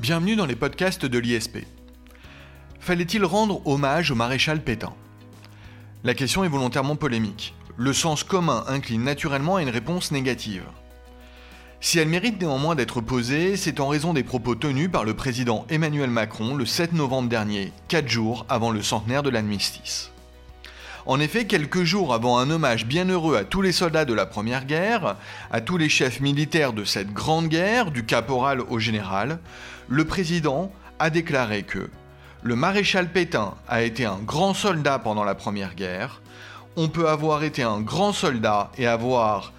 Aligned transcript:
Bienvenue 0.00 0.36
dans 0.36 0.46
les 0.46 0.54
podcasts 0.54 1.06
de 1.06 1.18
l'ISP. 1.18 1.58
Fallait-il 2.78 3.24
rendre 3.24 3.66
hommage 3.66 4.12
au 4.12 4.14
maréchal 4.14 4.62
Pétain? 4.62 4.92
La 6.04 6.14
question 6.14 6.44
est 6.44 6.48
volontairement 6.48 6.94
polémique. 6.94 7.52
Le 7.76 7.92
sens 7.92 8.22
commun 8.22 8.62
incline 8.68 9.02
naturellement 9.02 9.56
à 9.56 9.62
une 9.62 9.70
réponse 9.70 10.12
négative. 10.12 10.62
Si 11.80 11.98
elle 11.98 12.06
mérite 12.06 12.40
néanmoins 12.40 12.76
d'être 12.76 13.00
posée, 13.00 13.56
c'est 13.56 13.80
en 13.80 13.88
raison 13.88 14.14
des 14.14 14.22
propos 14.22 14.54
tenus 14.54 14.88
par 14.88 15.02
le 15.02 15.14
président 15.14 15.66
Emmanuel 15.68 16.10
Macron 16.10 16.54
le 16.54 16.64
7 16.64 16.92
novembre 16.92 17.28
dernier, 17.28 17.72
4 17.88 18.06
jours 18.06 18.46
avant 18.48 18.70
le 18.70 18.82
centenaire 18.82 19.24
de 19.24 19.30
l'armistice. 19.30 20.12
En 21.08 21.20
effet, 21.20 21.46
quelques 21.46 21.84
jours 21.84 22.12
avant 22.12 22.36
un 22.36 22.50
hommage 22.50 22.84
bienheureux 22.84 23.34
à 23.34 23.44
tous 23.44 23.62
les 23.62 23.72
soldats 23.72 24.04
de 24.04 24.12
la 24.12 24.26
Première 24.26 24.66
Guerre, 24.66 25.16
à 25.50 25.62
tous 25.62 25.78
les 25.78 25.88
chefs 25.88 26.20
militaires 26.20 26.74
de 26.74 26.84
cette 26.84 27.14
grande 27.14 27.48
guerre, 27.48 27.90
du 27.90 28.04
caporal 28.04 28.60
au 28.60 28.78
général, 28.78 29.38
le 29.88 30.04
président 30.04 30.70
a 30.98 31.08
déclaré 31.08 31.62
que 31.62 31.88
le 32.42 32.56
maréchal 32.56 33.10
Pétain 33.10 33.54
a 33.68 33.80
été 33.80 34.04
un 34.04 34.18
grand 34.18 34.52
soldat 34.52 34.98
pendant 34.98 35.24
la 35.24 35.34
Première 35.34 35.74
Guerre, 35.74 36.20
on 36.76 36.90
peut 36.90 37.08
avoir 37.08 37.42
été 37.42 37.62
un 37.62 37.80
grand 37.80 38.12
soldat 38.12 38.70
et 38.76 38.86
avoir 38.86 39.54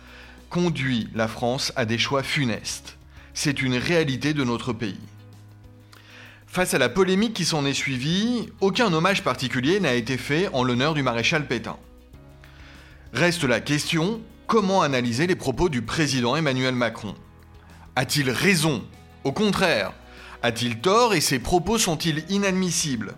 conduit 0.51 1.09
la 1.15 1.27
France 1.27 1.73
à 1.75 1.85
des 1.85 1.97
choix 1.97 2.21
funestes. 2.21 2.95
C'est 3.33 3.63
une 3.63 3.75
réalité 3.75 4.35
de 4.35 4.43
notre 4.43 4.71
pays. 4.71 4.99
Face 6.51 6.73
à 6.73 6.79
la 6.79 6.89
polémique 6.89 7.35
qui 7.35 7.45
s'en 7.45 7.63
est 7.63 7.75
suivie, 7.75 8.49
aucun 8.59 8.91
hommage 8.91 9.23
particulier 9.23 9.79
n'a 9.79 9.93
été 9.93 10.17
fait 10.17 10.49
en 10.51 10.63
l'honneur 10.63 10.95
du 10.95 11.03
maréchal 11.03 11.45
Pétain. 11.45 11.77
Reste 13.13 13.43
la 13.43 13.59
question, 13.59 14.19
comment 14.47 14.81
analyser 14.81 15.27
les 15.27 15.35
propos 15.35 15.69
du 15.69 15.83
président 15.83 16.35
Emmanuel 16.35 16.73
Macron? 16.73 17.13
A-t-il 17.95 18.31
raison? 18.31 18.83
Au 19.23 19.31
contraire, 19.31 19.93
a-t-il 20.41 20.79
tort 20.79 21.13
et 21.13 21.21
ses 21.21 21.37
propos 21.37 21.77
sont-ils 21.77 22.25
inadmissibles? 22.29 23.13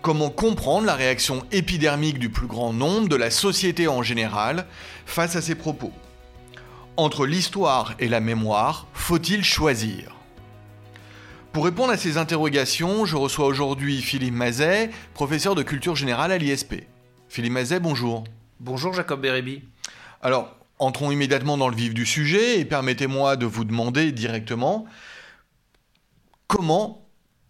Comment 0.00 0.30
comprendre 0.30 0.86
la 0.86 0.94
réaction 0.94 1.44
épidermique 1.50 2.20
du 2.20 2.28
plus 2.28 2.46
grand 2.46 2.72
nombre 2.72 3.08
de 3.08 3.16
la 3.16 3.32
société 3.32 3.88
en 3.88 4.04
général 4.04 4.66
face 5.04 5.34
à 5.34 5.42
ces 5.42 5.56
propos? 5.56 5.92
Entre 6.96 7.26
l'histoire 7.26 7.94
et 7.98 8.06
la 8.06 8.20
mémoire, 8.20 8.86
faut-il 8.94 9.42
choisir? 9.42 10.15
Pour 11.56 11.64
répondre 11.64 11.90
à 11.90 11.96
ces 11.96 12.18
interrogations, 12.18 13.06
je 13.06 13.16
reçois 13.16 13.46
aujourd'hui 13.46 14.02
Philippe 14.02 14.34
Mazet, 14.34 14.90
professeur 15.14 15.54
de 15.54 15.62
culture 15.62 15.96
générale 15.96 16.30
à 16.30 16.36
l'ISP. 16.36 16.82
Philippe 17.30 17.54
Mazet, 17.54 17.80
bonjour. 17.80 18.24
Bonjour 18.60 18.92
Jacob 18.92 19.22
Bérébi. 19.22 19.62
Alors, 20.20 20.54
entrons 20.78 21.10
immédiatement 21.10 21.56
dans 21.56 21.70
le 21.70 21.74
vif 21.74 21.94
du 21.94 22.04
sujet 22.04 22.60
et 22.60 22.66
permettez-moi 22.66 23.36
de 23.36 23.46
vous 23.46 23.64
demander 23.64 24.12
directement 24.12 24.84
comment 26.46 27.08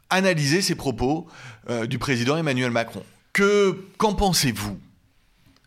analyser 0.08 0.62
ces 0.62 0.76
propos 0.76 1.26
euh, 1.68 1.86
du 1.86 1.98
président 1.98 2.36
Emmanuel 2.36 2.70
Macron. 2.70 3.02
Que, 3.32 3.88
qu'en 3.98 4.14
pensez-vous? 4.14 4.78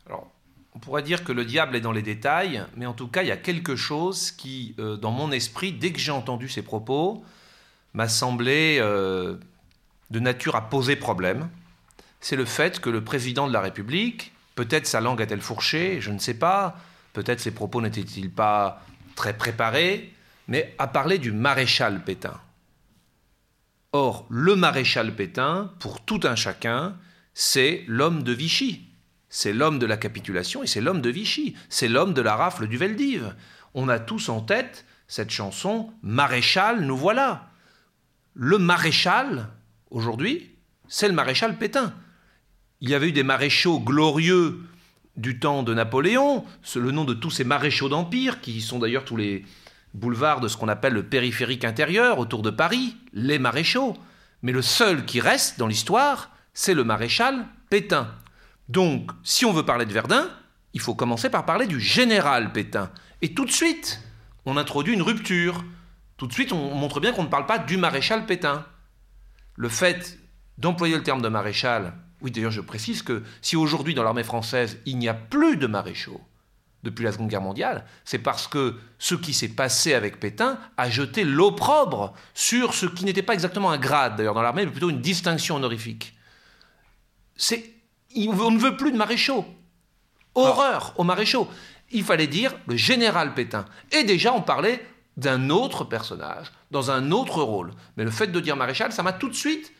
Alors, 0.08 0.32
on 0.76 0.80
pourrait 0.80 1.04
dire 1.04 1.26
que 1.26 1.34
le 1.34 1.44
diable 1.44 1.76
est 1.76 1.82
dans 1.82 1.92
les 1.92 2.04
détails, 2.04 2.64
mais 2.78 2.86
en 2.86 2.94
tout 2.94 3.10
cas, 3.10 3.22
il 3.22 3.28
y 3.28 3.32
a 3.32 3.38
quelque 3.38 3.76
chose 3.76 4.32
qui, 4.32 4.76
euh, 4.80 4.96
dans 4.96 5.12
mon 5.12 5.30
esprit, 5.30 5.74
dès 5.74 5.92
que 5.92 6.00
j'ai 6.00 6.12
entendu 6.12 6.48
ces 6.48 6.62
propos, 6.62 7.22
m'a 7.94 8.08
semblé 8.08 8.78
euh, 8.80 9.36
de 10.10 10.20
nature 10.20 10.56
à 10.56 10.70
poser 10.70 10.96
problème. 10.96 11.50
C'est 12.20 12.36
le 12.36 12.46
fait 12.46 12.80
que 12.80 12.90
le 12.90 13.04
président 13.04 13.48
de 13.48 13.54
la 13.54 13.62
République, 13.62 14.34
peut-être 14.56 14.88
sa 14.88 15.02
langue 15.02 15.22
a-t-elle 15.22 15.42
fourché, 15.42 16.02
je 16.02 16.12
ne 16.12 16.20
sais 16.20 16.34
pas, 16.34 16.78
peut-être 17.14 17.40
ses 17.40 17.52
propos 17.52 17.82
n'étaient-ils 17.82 18.32
pas 18.32 18.82
très 19.16 19.36
préparés, 19.36 20.14
mais 20.48 20.76
a 20.78 20.88
parlé 20.88 21.18
du 21.18 21.32
maréchal 21.32 22.04
Pétain. 22.04 22.40
Or, 23.92 24.26
le 24.30 24.56
maréchal 24.56 25.16
Pétain, 25.16 25.72
pour 25.80 26.02
tout 26.02 26.20
un 26.24 26.36
chacun, 26.36 26.96
c'est 27.34 27.84
l'homme 27.88 28.24
de 28.24 28.34
Vichy. 28.34 28.86
C'est 29.30 29.54
l'homme 29.54 29.80
de 29.80 29.86
la 29.86 29.98
capitulation 29.98 30.64
et 30.64 30.68
c'est 30.68 30.82
l'homme 30.82 31.02
de 31.02 31.10
Vichy. 31.10 31.56
C'est 31.70 31.88
l'homme 31.88 32.14
de 32.14 32.22
la 32.22 32.36
rafle 32.36 32.68
du 32.68 32.78
Veldiv. 32.78 33.36
On 33.74 33.90
a 33.90 34.00
tous 34.00 34.30
en 34.30 34.42
tête 34.42 34.86
cette 35.08 35.32
chanson 35.32 35.92
Maréchal, 36.04 36.82
nous 36.82 36.98
voilà 36.98 37.49
le 38.34 38.58
maréchal, 38.58 39.50
aujourd'hui, 39.90 40.56
c'est 40.88 41.08
le 41.08 41.14
maréchal 41.14 41.58
Pétain. 41.58 41.94
Il 42.82 42.90
y 42.90 42.96
avait 42.96 43.10
eu 43.10 43.12
des 43.12 43.24
maréchaux 43.24 43.80
glorieux 43.80 44.62
du 45.18 45.40
temps 45.40 45.64
de 45.64 45.74
Napoléon, 45.74 46.46
le 46.76 46.92
nom 46.92 47.04
de 47.04 47.14
tous 47.14 47.30
ces 47.30 47.44
maréchaux 47.44 47.90
d'Empire, 47.90 48.40
qui 48.42 48.62
sont 48.62 48.80
d'ailleurs 48.80 49.06
tous 49.06 49.18
les 49.18 49.46
boulevards 49.94 50.40
de 50.40 50.48
ce 50.48 50.56
qu'on 50.56 50.68
appelle 50.68 50.94
le 50.94 51.04
périphérique 51.04 51.66
intérieur 51.66 52.20
autour 52.20 52.42
de 52.42 52.50
Paris, 52.50 52.96
les 53.14 53.40
maréchaux. 53.40 53.98
Mais 54.42 54.52
le 54.52 54.62
seul 54.62 55.06
qui 55.06 55.20
reste 55.20 55.60
dans 55.60 55.68
l'histoire, 55.68 56.32
c'est 56.54 56.74
le 56.74 56.84
maréchal 56.84 57.46
Pétain. 57.70 58.10
Donc, 58.70 59.12
si 59.24 59.46
on 59.46 59.52
veut 59.52 59.66
parler 59.66 59.86
de 59.86 59.94
Verdun, 59.94 60.30
il 60.74 60.80
faut 60.80 60.96
commencer 60.96 61.30
par 61.30 61.46
parler 61.46 61.68
du 61.68 61.80
général 61.80 62.54
Pétain. 62.54 62.92
Et 63.22 63.34
tout 63.34 63.46
de 63.46 63.52
suite, 63.52 64.02
on 64.46 64.58
introduit 64.58 64.94
une 64.94 65.02
rupture. 65.02 65.64
Tout 66.20 66.28
de 66.28 66.34
suite, 66.34 66.52
on 66.52 66.76
montre 66.76 67.00
bien 67.00 67.14
qu'on 67.14 67.24
ne 67.24 67.30
parle 67.30 67.46
pas 67.46 67.58
du 67.58 67.78
maréchal 67.78 68.26
Pétain. 68.26 68.66
Le 69.56 69.70
fait 69.70 70.20
d'employer 70.58 70.98
le 70.98 71.02
terme 71.02 71.22
de 71.22 71.30
maréchal, 71.30 71.94
oui 72.20 72.30
d'ailleurs 72.30 72.52
je 72.52 72.60
précise 72.60 73.04
que 73.04 73.24
si 73.42 73.56
aujourd'hui 73.56 73.94
dans 73.94 74.04
l'armée 74.04 74.26
française 74.26 74.80
il 74.86 74.98
n'y 74.98 75.08
a 75.08 75.14
plus 75.14 75.56
de 75.56 75.66
maréchaux 75.66 76.20
depuis 76.84 77.06
la 77.06 77.14
Seconde 77.14 77.30
Guerre 77.30 77.42
mondiale, 77.42 77.86
c'est 78.04 78.20
parce 78.20 78.50
que 78.50 78.78
ce 78.98 79.16
qui 79.16 79.34
s'est 79.34 79.48
passé 79.48 79.94
avec 79.94 80.20
Pétain 80.20 80.60
a 80.76 80.90
jeté 80.90 81.24
l'opprobre 81.24 82.14
sur 82.34 82.74
ce 82.74 82.86
qui 82.86 83.06
n'était 83.06 83.22
pas 83.22 83.34
exactement 83.34 83.72
un 83.72 83.78
grade 83.78 84.18
d'ailleurs 84.18 84.34
dans 84.34 84.42
l'armée, 84.42 84.66
mais 84.66 84.72
plutôt 84.72 84.90
une 84.90 85.02
distinction 85.02 85.56
honorifique. 85.56 86.18
On 88.18 88.52
ne 88.52 88.60
veut 88.60 88.76
plus 88.76 88.92
de 88.92 88.98
maréchaux. 88.98 89.46
Horreur 90.36 90.94
aux 90.98 91.06
maréchaux. 91.06 91.48
Il 91.92 92.04
fallait 92.04 92.28
dire 92.28 92.54
le 92.68 92.76
général 92.76 93.34
Pétain. 93.34 93.64
Et 93.94 94.04
déjà 94.04 94.34
on 94.34 94.42
parlait 94.42 94.86
d'un 95.20 95.50
autre 95.50 95.84
personnage, 95.84 96.48
dans 96.72 96.92
un 96.92 97.12
autre 97.12 97.42
rôle. 97.42 97.72
Mais 97.98 98.04
le 98.04 98.12
fait 98.12 98.28
de 98.28 98.40
dire 98.40 98.56
maréchal, 98.56 98.92
ça 98.92 99.04
m'a 99.04 99.14
tout 99.14 99.30
de 99.30 99.36
suite 99.36 99.74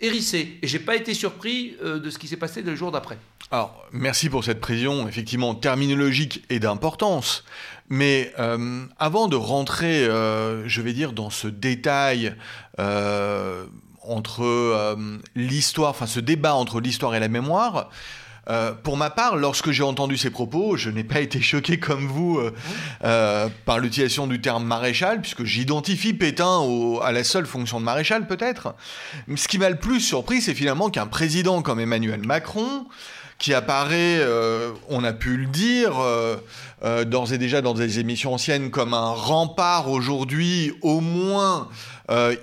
hérissé. 0.00 0.58
Et 0.62 0.68
j'ai 0.68 0.78
pas 0.78 0.96
été 0.96 1.14
surpris 1.14 1.76
euh, 1.82 1.98
de 1.98 2.10
ce 2.10 2.18
qui 2.18 2.28
s'est 2.28 2.36
passé 2.36 2.62
le 2.62 2.74
jour 2.76 2.92
d'après. 2.92 3.18
Alors, 3.50 3.84
merci 3.92 4.28
pour 4.28 4.44
cette 4.44 4.60
précision, 4.60 5.08
effectivement, 5.08 5.54
terminologique 5.54 6.44
et 6.48 6.60
d'importance. 6.60 7.44
Mais 7.88 8.32
euh, 8.38 8.86
avant 8.98 9.28
de 9.28 9.36
rentrer, 9.36 10.04
euh, 10.04 10.66
je 10.68 10.80
vais 10.80 10.92
dire, 10.92 11.12
dans 11.12 11.30
ce 11.30 11.48
détail 11.48 12.34
entre 14.06 14.96
l'histoire, 15.34 15.90
enfin 15.90 16.06
ce 16.06 16.20
débat 16.20 16.54
entre 16.54 16.80
l'histoire 16.80 17.14
et 17.14 17.20
la 17.20 17.28
mémoire, 17.28 17.88
euh, 18.50 18.72
pour 18.72 18.96
ma 18.96 19.10
part, 19.10 19.36
lorsque 19.36 19.70
j'ai 19.70 19.82
entendu 19.82 20.16
ces 20.16 20.30
propos, 20.30 20.76
je 20.76 20.90
n'ai 20.90 21.04
pas 21.04 21.20
été 21.20 21.40
choqué 21.40 21.78
comme 21.78 22.06
vous 22.06 22.38
euh, 22.38 22.52
euh, 23.04 23.48
par 23.64 23.78
l'utilisation 23.78 24.26
du 24.26 24.40
terme 24.40 24.64
maréchal, 24.64 25.20
puisque 25.20 25.44
j'identifie 25.44 26.12
Pétain 26.12 26.60
à 27.02 27.12
la 27.12 27.24
seule 27.24 27.46
fonction 27.46 27.80
de 27.80 27.84
maréchal 27.84 28.26
peut-être. 28.26 28.74
Ce 29.34 29.48
qui 29.48 29.58
m'a 29.58 29.70
le 29.70 29.76
plus 29.76 30.00
surpris, 30.00 30.42
c'est 30.42 30.54
finalement 30.54 30.90
qu'un 30.90 31.06
président 31.06 31.62
comme 31.62 31.80
Emmanuel 31.80 32.20
Macron, 32.20 32.86
qui 33.38 33.54
apparaît, 33.54 34.20
on 34.88 35.02
a 35.04 35.12
pu 35.12 35.36
le 35.36 35.46
dire, 35.46 35.94
d'ores 37.06 37.32
et 37.32 37.38
déjà 37.38 37.62
dans 37.62 37.74
des 37.74 37.98
émissions 37.98 38.34
anciennes 38.34 38.70
comme 38.70 38.94
un 38.94 39.10
rempart 39.10 39.90
aujourd'hui, 39.90 40.72
au 40.82 41.00
moins 41.00 41.68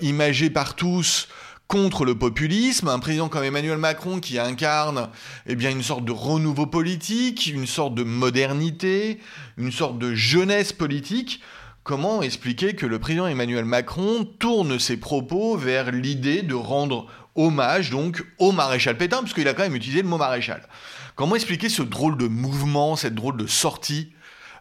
imagé 0.01 0.49
par 0.49 0.75
tous, 0.75 1.27
contre 1.71 2.03
le 2.03 2.15
populisme, 2.15 2.89
un 2.89 2.99
président 2.99 3.29
comme 3.29 3.45
Emmanuel 3.45 3.77
Macron 3.77 4.19
qui 4.19 4.37
incarne 4.37 5.07
eh 5.45 5.55
bien, 5.55 5.71
une 5.71 5.83
sorte 5.83 6.03
de 6.03 6.11
renouveau 6.11 6.65
politique, 6.65 7.47
une 7.47 7.65
sorte 7.65 7.95
de 7.95 8.03
modernité, 8.03 9.21
une 9.55 9.71
sorte 9.71 9.97
de 9.97 10.13
jeunesse 10.13 10.73
politique. 10.73 11.41
Comment 11.83 12.23
expliquer 12.23 12.75
que 12.75 12.85
le 12.85 12.99
président 12.99 13.25
Emmanuel 13.25 13.63
Macron 13.63 14.25
tourne 14.37 14.79
ses 14.79 14.97
propos 14.97 15.55
vers 15.55 15.93
l'idée 15.93 16.41
de 16.41 16.55
rendre 16.55 17.07
hommage 17.35 17.89
donc 17.89 18.21
au 18.37 18.51
maréchal 18.51 18.97
Pétain, 18.97 19.21
puisqu'il 19.21 19.47
a 19.47 19.53
quand 19.53 19.63
même 19.63 19.75
utilisé 19.75 20.01
le 20.01 20.09
mot 20.09 20.17
maréchal? 20.17 20.67
Comment 21.15 21.35
expliquer 21.35 21.69
ce 21.69 21.83
drôle 21.83 22.17
de 22.17 22.27
mouvement, 22.27 22.97
cette 22.97 23.15
drôle 23.15 23.37
de 23.37 23.47
sortie 23.47 24.11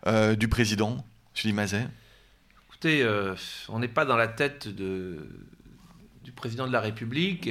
euh, 0.06 0.36
du 0.36 0.46
président, 0.46 1.04
Julie 1.34 1.54
Mazet? 1.54 1.88
Écoutez, 2.68 3.02
euh, 3.02 3.34
on 3.68 3.80
n'est 3.80 3.88
pas 3.88 4.04
dans 4.04 4.16
la 4.16 4.28
tête 4.28 4.68
de, 4.68 5.26
du 6.22 6.32
président 6.32 6.66
de 6.66 6.72
la 6.72 6.80
République, 6.80 7.50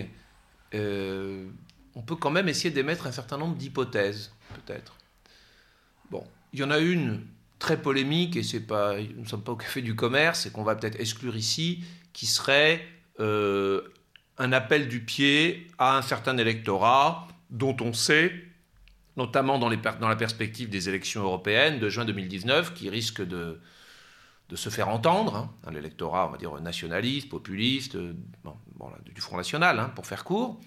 euh, 0.73 1.47
on 1.95 2.01
peut 2.01 2.15
quand 2.15 2.31
même 2.31 2.47
essayer 2.47 2.71
d'émettre 2.71 3.07
un 3.07 3.11
certain 3.11 3.37
nombre 3.37 3.55
d'hypothèses, 3.55 4.31
peut-être. 4.53 4.95
Bon, 6.11 6.23
il 6.53 6.59
y 6.59 6.63
en 6.63 6.71
a 6.71 6.79
une 6.79 7.21
très 7.57 7.81
polémique, 7.81 8.35
et 8.35 8.43
c'est 8.43 8.61
pas, 8.61 8.97
nous 8.97 9.23
ne 9.23 9.27
sommes 9.27 9.43
pas 9.43 9.51
au 9.51 9.57
café 9.57 9.81
du 9.81 9.95
commerce, 9.95 10.45
et 10.45 10.51
qu'on 10.51 10.63
va 10.63 10.75
peut-être 10.75 10.99
exclure 10.99 11.35
ici, 11.35 11.83
qui 12.13 12.25
serait 12.25 12.85
euh, 13.19 13.81
un 14.37 14.53
appel 14.53 14.87
du 14.87 15.01
pied 15.01 15.67
à 15.77 15.97
un 15.97 16.01
certain 16.01 16.37
électorat 16.37 17.27
dont 17.49 17.75
on 17.81 17.93
sait, 17.93 18.33
notamment 19.17 19.59
dans, 19.59 19.69
dans 19.69 20.07
la 20.07 20.15
perspective 20.15 20.69
des 20.69 20.87
élections 20.87 21.23
européennes 21.23 21.79
de 21.79 21.89
juin 21.89 22.05
2019, 22.05 22.73
qui 22.73 22.89
risque 22.89 23.21
de, 23.21 23.59
de 24.49 24.55
se 24.55 24.69
faire 24.69 24.89
entendre, 24.89 25.35
hein, 25.35 25.51
un 25.65 25.75
électorat, 25.75 26.27
on 26.27 26.31
va 26.31 26.37
dire, 26.37 26.59
nationaliste, 26.59 27.29
populiste, 27.29 27.95
du 27.95 29.21
Front 29.21 29.37
National, 29.37 29.79
hein, 29.79 29.91
pour 29.95 30.07
faire 30.07 30.23
court, 30.23 30.59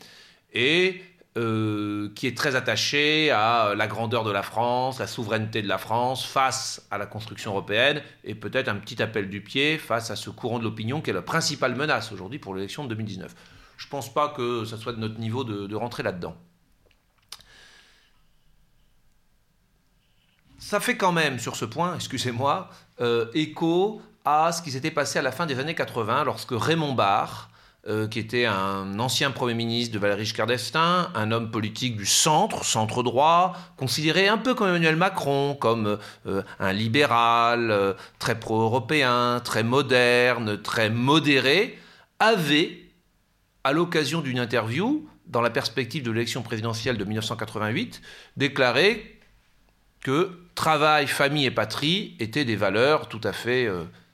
et 0.52 1.02
euh, 1.38 2.10
qui 2.14 2.26
est 2.26 2.36
très 2.36 2.56
attaché 2.56 3.30
à 3.30 3.72
la 3.74 3.86
grandeur 3.86 4.22
de 4.22 4.30
la 4.30 4.42
France, 4.42 4.98
la 4.98 5.06
souveraineté 5.06 5.62
de 5.62 5.68
la 5.68 5.78
France 5.78 6.26
face 6.26 6.86
à 6.90 6.98
la 6.98 7.06
construction 7.06 7.52
européenne, 7.52 8.02
et 8.22 8.34
peut-être 8.34 8.68
un 8.68 8.74
petit 8.74 9.02
appel 9.02 9.30
du 9.30 9.40
pied 9.40 9.78
face 9.78 10.10
à 10.10 10.16
ce 10.16 10.28
courant 10.28 10.58
de 10.58 10.64
l'opinion 10.64 11.00
qui 11.00 11.08
est 11.08 11.14
la 11.14 11.22
principale 11.22 11.74
menace 11.74 12.12
aujourd'hui 12.12 12.38
pour 12.38 12.54
l'élection 12.54 12.84
de 12.84 12.90
2019. 12.90 13.34
Je 13.78 13.86
ne 13.86 13.90
pense 13.90 14.12
pas 14.12 14.28
que 14.28 14.66
ça 14.66 14.76
soit 14.76 14.92
de 14.92 14.98
notre 14.98 15.18
niveau 15.18 15.42
de, 15.42 15.74
rentrer 15.74 16.02
là-dedans. 16.02 16.36
Ça 20.58 20.80
fait 20.80 20.98
quand 20.98 21.12
même, 21.12 21.38
sur 21.38 21.56
ce 21.56 21.64
point, 21.64 21.94
excusez-moi, 21.94 22.68
euh, 22.68 22.91
écho 23.34 24.00
à 24.24 24.52
ce 24.52 24.62
qui 24.62 24.70
s'était 24.70 24.90
passé 24.90 25.18
à 25.18 25.22
la 25.22 25.32
fin 25.32 25.46
des 25.46 25.58
années 25.58 25.74
80 25.74 26.24
lorsque 26.24 26.52
Raymond 26.52 26.94
Barre, 26.94 27.50
euh, 27.88 28.06
qui 28.06 28.20
était 28.20 28.44
un 28.44 29.00
ancien 29.00 29.32
Premier 29.32 29.54
ministre 29.54 29.92
de 29.92 29.98
Valéry 29.98 30.24
Giscard 30.24 30.46
d'Estaing, 30.46 31.10
un 31.16 31.32
homme 31.32 31.50
politique 31.50 31.96
du 31.96 32.06
centre, 32.06 32.64
centre 32.64 33.02
droit, 33.02 33.56
considéré 33.76 34.28
un 34.28 34.38
peu 34.38 34.54
comme 34.54 34.68
Emmanuel 34.68 34.94
Macron, 34.94 35.56
comme 35.58 35.98
euh, 36.26 36.42
un 36.60 36.72
libéral, 36.72 37.72
euh, 37.72 37.94
très 38.20 38.38
pro-européen, 38.38 39.40
très 39.42 39.64
moderne, 39.64 40.62
très 40.62 40.90
modéré, 40.90 41.76
avait, 42.20 42.78
à 43.64 43.72
l'occasion 43.72 44.20
d'une 44.20 44.38
interview, 44.38 45.08
dans 45.26 45.40
la 45.40 45.50
perspective 45.50 46.04
de 46.04 46.12
l'élection 46.12 46.42
présidentielle 46.42 46.98
de 46.98 47.04
1988, 47.04 48.00
déclaré 48.36 49.18
que 50.02 50.30
travail, 50.54 51.06
famille 51.06 51.46
et 51.46 51.50
patrie 51.50 52.16
étaient 52.18 52.44
des 52.44 52.56
valeurs 52.56 53.08
tout 53.08 53.20
à 53.24 53.32
fait 53.32 53.68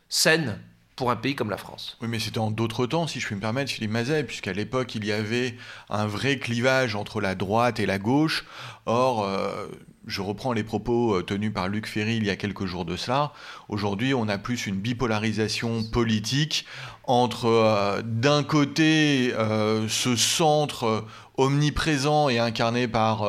saines 0.09 0.59
pour 0.99 1.13
un 1.13 1.17
pays 1.17 1.37
comme 1.37 1.49
la 1.49 1.57
France. 1.57 1.97
Oui, 2.03 2.09
mais 2.09 2.19
c'était 2.19 2.39
en 2.39 2.51
d'autres 2.51 2.87
temps, 2.87 3.07
si 3.07 3.21
je 3.21 3.27
puis 3.27 3.37
me 3.37 3.41
permettre, 3.41 3.71
Philippe 3.71 3.93
Mazet, 3.93 4.25
puisqu'à 4.25 4.53
l'époque, 4.53 4.97
il 4.97 5.05
y 5.05 5.13
avait 5.13 5.57
un 5.89 6.07
vrai 6.07 6.39
clivage 6.39 6.97
entre 6.97 7.21
la 7.21 7.37
droite 7.37 7.79
et 7.79 7.87
la 7.87 8.01
gauche. 8.01 8.45
Or, 8.85 9.23
euh, 9.25 9.69
je 10.09 10.21
reprends 10.21 10.53
les 10.53 10.65
propos 10.65 11.15
euh, 11.15 11.23
tenus 11.23 11.53
par 11.53 11.69
Luc 11.69 11.87
Ferry 11.87 12.17
il 12.17 12.25
y 12.25 12.31
a 12.31 12.37
quelques 12.37 12.67
jours 12.67 12.85
de 12.85 12.97
cela. 12.97 13.33
Aujourd'hui, 13.69 14.13
on 14.13 14.27
a 14.29 14.39
plus 14.39 14.67
une 14.67 14.77
bipolarisation 14.77 15.85
politique 15.85 16.67
entre, 17.09 17.47
euh, 17.47 18.03
d'un 18.05 18.45
côté, 18.45 19.35
ce 19.89 20.15
centre 20.15 21.05
omniprésent 21.37 22.29
et 22.29 22.39
incarné 22.39 22.87
par 22.87 23.25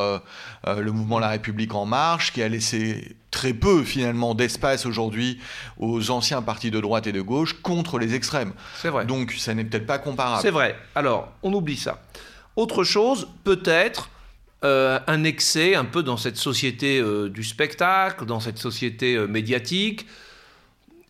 le 0.65 0.91
mouvement 0.91 1.19
La 1.19 1.29
République 1.29 1.73
en 1.73 1.85
marche, 1.85 2.33
qui 2.33 2.43
a 2.43 2.47
laissé 2.47 3.15
très 3.31 3.53
peu 3.53 3.83
finalement 3.83 4.35
d'espace 4.35 4.85
aujourd'hui 4.85 5.39
aux 5.77 6.09
anciens 6.09 6.41
partis 6.41 6.71
de 6.71 6.79
droite 6.79 7.07
et 7.07 7.11
de 7.11 7.21
gauche 7.21 7.61
contre 7.61 7.99
les 7.99 8.15
extrêmes. 8.15 8.53
C'est 8.81 8.89
vrai. 8.89 9.05
Donc 9.05 9.33
ça 9.33 9.53
n'est 9.53 9.63
peut-être 9.63 9.85
pas 9.85 9.99
comparable. 9.99 10.41
C'est 10.41 10.51
vrai. 10.51 10.75
Alors, 10.95 11.29
on 11.43 11.53
oublie 11.53 11.77
ça. 11.77 12.01
Autre 12.55 12.83
chose, 12.83 13.27
peut-être 13.43 14.09
euh, 14.65 14.99
un 15.07 15.23
excès 15.23 15.75
un 15.75 15.85
peu 15.85 16.03
dans 16.03 16.17
cette 16.17 16.35
société 16.35 16.99
euh, 16.99 17.29
du 17.29 17.45
spectacle, 17.45 18.25
dans 18.25 18.41
cette 18.41 18.57
société 18.57 19.15
euh, 19.15 19.25
médiatique, 19.25 20.05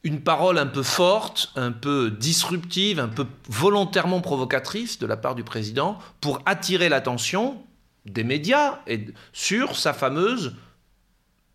une 0.03 0.21
parole 0.21 0.57
un 0.57 0.65
peu 0.65 0.83
forte, 0.83 1.51
un 1.55 1.71
peu 1.71 2.11
disruptive, 2.11 2.99
un 2.99 3.07
peu 3.07 3.25
volontairement 3.47 4.21
provocatrice 4.21 4.99
de 4.99 5.05
la 5.05 5.17
part 5.17 5.35
du 5.35 5.43
président 5.43 5.97
pour 6.21 6.41
attirer 6.45 6.89
l'attention 6.89 7.61
des 8.05 8.23
médias 8.23 8.79
et 8.87 9.07
sur 9.33 9.75
sa 9.75 9.93
fameuse 9.93 10.55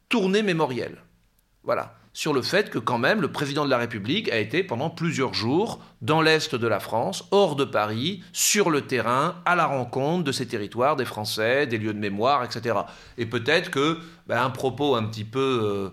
tournée 0.09 0.43
mémorielle. 0.43 0.99
Voilà. 1.63 1.95
Sur 2.17 2.33
le 2.33 2.43
fait 2.43 2.71
que, 2.71 2.79
quand 2.79 2.99
même, 2.99 3.21
le 3.21 3.33
président 3.33 3.65
de 3.65 3.71
la 3.71 3.79
République 3.79 4.31
a 4.31 4.39
été 4.39 4.63
pendant 4.63 4.89
plusieurs 4.89 5.35
jours 5.35 5.81
dans 6.01 6.23
l'Est 6.23 6.55
de 6.55 6.67
la 6.69 6.79
France, 6.79 7.25
hors 7.33 7.57
de 7.57 7.65
Paris, 7.65 8.23
sur 8.33 8.71
le 8.71 8.83
terrain, 8.83 9.43
à 9.45 9.57
la 9.57 9.67
rencontre 9.67 10.23
de 10.23 10.31
ces 10.31 10.47
territoires, 10.47 10.95
des 10.95 11.07
Français, 11.07 11.67
des 11.67 11.77
lieux 11.77 11.93
de 11.93 11.99
mémoire, 11.99 12.45
etc. 12.45 12.77
Et 13.19 13.27
peut-être 13.27 13.73
que 13.73 13.99
ben, 14.29 14.41
un 14.41 14.51
propos 14.51 14.95
un 14.95 15.03
petit 15.03 15.25
peu 15.25 15.41
euh, 15.65 15.89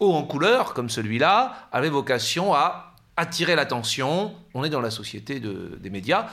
haut 0.00 0.12
en 0.12 0.22
couleur, 0.22 0.74
comme 0.74 0.90
celui-là, 0.90 1.68
avait 1.72 1.90
vocation 1.90 2.54
à 2.54 2.94
attirer 3.16 3.56
l'attention. 3.56 4.34
On 4.54 4.64
est 4.64 4.70
dans 4.70 4.80
la 4.80 4.90
société 4.90 5.40
des 5.40 5.90
médias. 5.90 6.28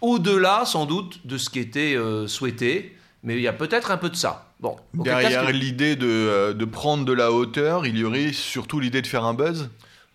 Au-delà, 0.00 0.64
sans 0.64 0.86
doute, 0.86 1.26
de 1.26 1.38
ce 1.38 1.50
qui 1.50 1.58
était 1.58 1.96
euh, 1.96 2.26
souhaité, 2.26 2.96
mais 3.22 3.36
il 3.36 3.42
y 3.42 3.48
a 3.48 3.52
peut-être 3.52 3.90
un 3.90 3.96
peu 3.96 4.10
de 4.10 4.16
ça. 4.16 4.52
Bon, 4.60 4.76
Derrière 4.92 5.50
l'idée 5.50 5.96
euh, 6.00 6.52
de, 6.52 6.64
prendre 6.64 7.04
de 7.04 7.12
la 7.12 7.32
hauteur, 7.32 7.86
il 7.86 7.98
y 7.98 8.04
aurait 8.04 8.32
surtout 8.32 8.80
l'idée 8.80 9.02
de 9.02 9.06
faire 9.06 9.24
un 9.24 9.34
buzz? 9.34 9.70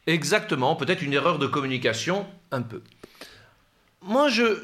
Exactement, 0.08 0.76
peut-être 0.76 1.02
une 1.02 1.14
erreur 1.14 1.40
de 1.40 1.48
communication, 1.48 2.26
un 2.52 2.62
peu. 2.62 2.82
Moi, 4.02 4.30
je... 4.30 4.64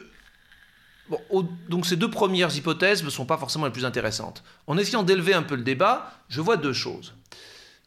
donc 1.70 1.86
ces 1.86 1.98
deux 1.98 2.10
premières 2.10 2.56
hypothèses 2.56 3.04
ne 3.04 3.10
sont 3.10 3.26
pas 3.26 3.38
forcément 3.38 3.66
les 3.66 3.72
plus 3.72 3.86
intéressantes. 3.86 4.44
En 4.68 4.78
essayant 4.78 5.04
d'élever 5.04 5.34
un 5.34 5.44
peu 5.44 5.56
le 5.56 5.64
débat, 5.64 6.14
je 6.30 6.40
vois 6.40 6.58
deux 6.58 6.74
choses 6.74 7.14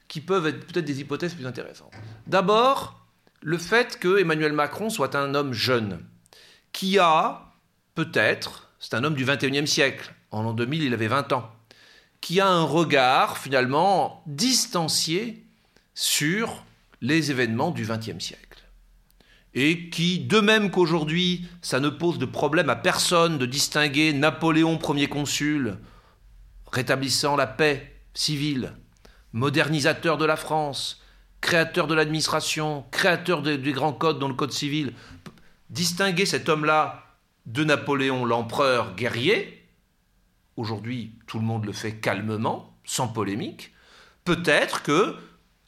qui 0.08 0.20
peuvent 0.20 0.46
être 0.46 0.66
peut-être 0.66 0.84
des 0.84 1.00
hypothèses 1.00 1.34
plus 1.34 1.46
intéressantes. 1.46 1.92
D'abord, 2.26 3.06
le 3.42 3.58
fait 3.58 3.98
que 3.98 4.18
Emmanuel 4.18 4.52
Macron 4.52 4.90
soit 4.90 5.14
un 5.14 5.34
homme 5.34 5.52
jeune, 5.52 6.00
qui 6.72 6.98
a, 6.98 7.52
peut-être, 7.94 8.70
c'est 8.78 8.94
un 8.94 9.04
homme 9.04 9.14
du 9.14 9.24
21e 9.24 9.66
siècle, 9.66 10.14
en 10.30 10.42
l'an 10.42 10.54
2000 10.54 10.82
il 10.82 10.94
avait 10.94 11.08
20 11.08 11.32
ans, 11.32 11.50
qui 12.20 12.40
a 12.40 12.48
un 12.48 12.62
regard 12.62 13.38
finalement 13.38 14.22
distancié 14.26 15.44
sur 15.94 16.64
les 17.00 17.30
événements 17.30 17.70
du 17.70 17.84
XXe 17.84 18.18
siècle. 18.18 18.64
Et 19.54 19.88
qui, 19.90 20.20
de 20.20 20.40
même 20.40 20.70
qu'aujourd'hui, 20.70 21.46
ça 21.62 21.80
ne 21.80 21.88
pose 21.88 22.18
de 22.18 22.26
problème 22.26 22.70
à 22.70 22.76
personne 22.76 23.38
de 23.38 23.46
distinguer 23.46 24.12
Napoléon 24.12 24.78
premier 24.78 25.08
consul, 25.08 25.78
rétablissant 26.70 27.34
la 27.34 27.46
paix 27.46 27.94
civile, 28.14 28.74
modernisateur 29.38 30.18
de 30.18 30.24
la 30.24 30.36
France, 30.36 31.02
créateur 31.40 31.86
de 31.86 31.94
l'administration, 31.94 32.84
créateur 32.90 33.42
des 33.42 33.72
grands 33.72 33.92
codes 33.92 34.18
dans 34.18 34.28
le 34.28 34.34
code 34.34 34.52
civil, 34.52 34.92
distinguer 35.70 36.26
cet 36.26 36.48
homme-là 36.48 37.04
de 37.46 37.64
Napoléon 37.64 38.24
l'empereur 38.24 38.94
guerrier, 38.94 39.58
Aujourd'hui, 40.58 41.12
tout 41.28 41.38
le 41.38 41.44
monde 41.44 41.66
le 41.66 41.72
fait 41.72 42.00
calmement, 42.00 42.76
sans 42.82 43.06
polémique. 43.06 43.72
Peut-être 44.24 44.82
que, 44.82 45.14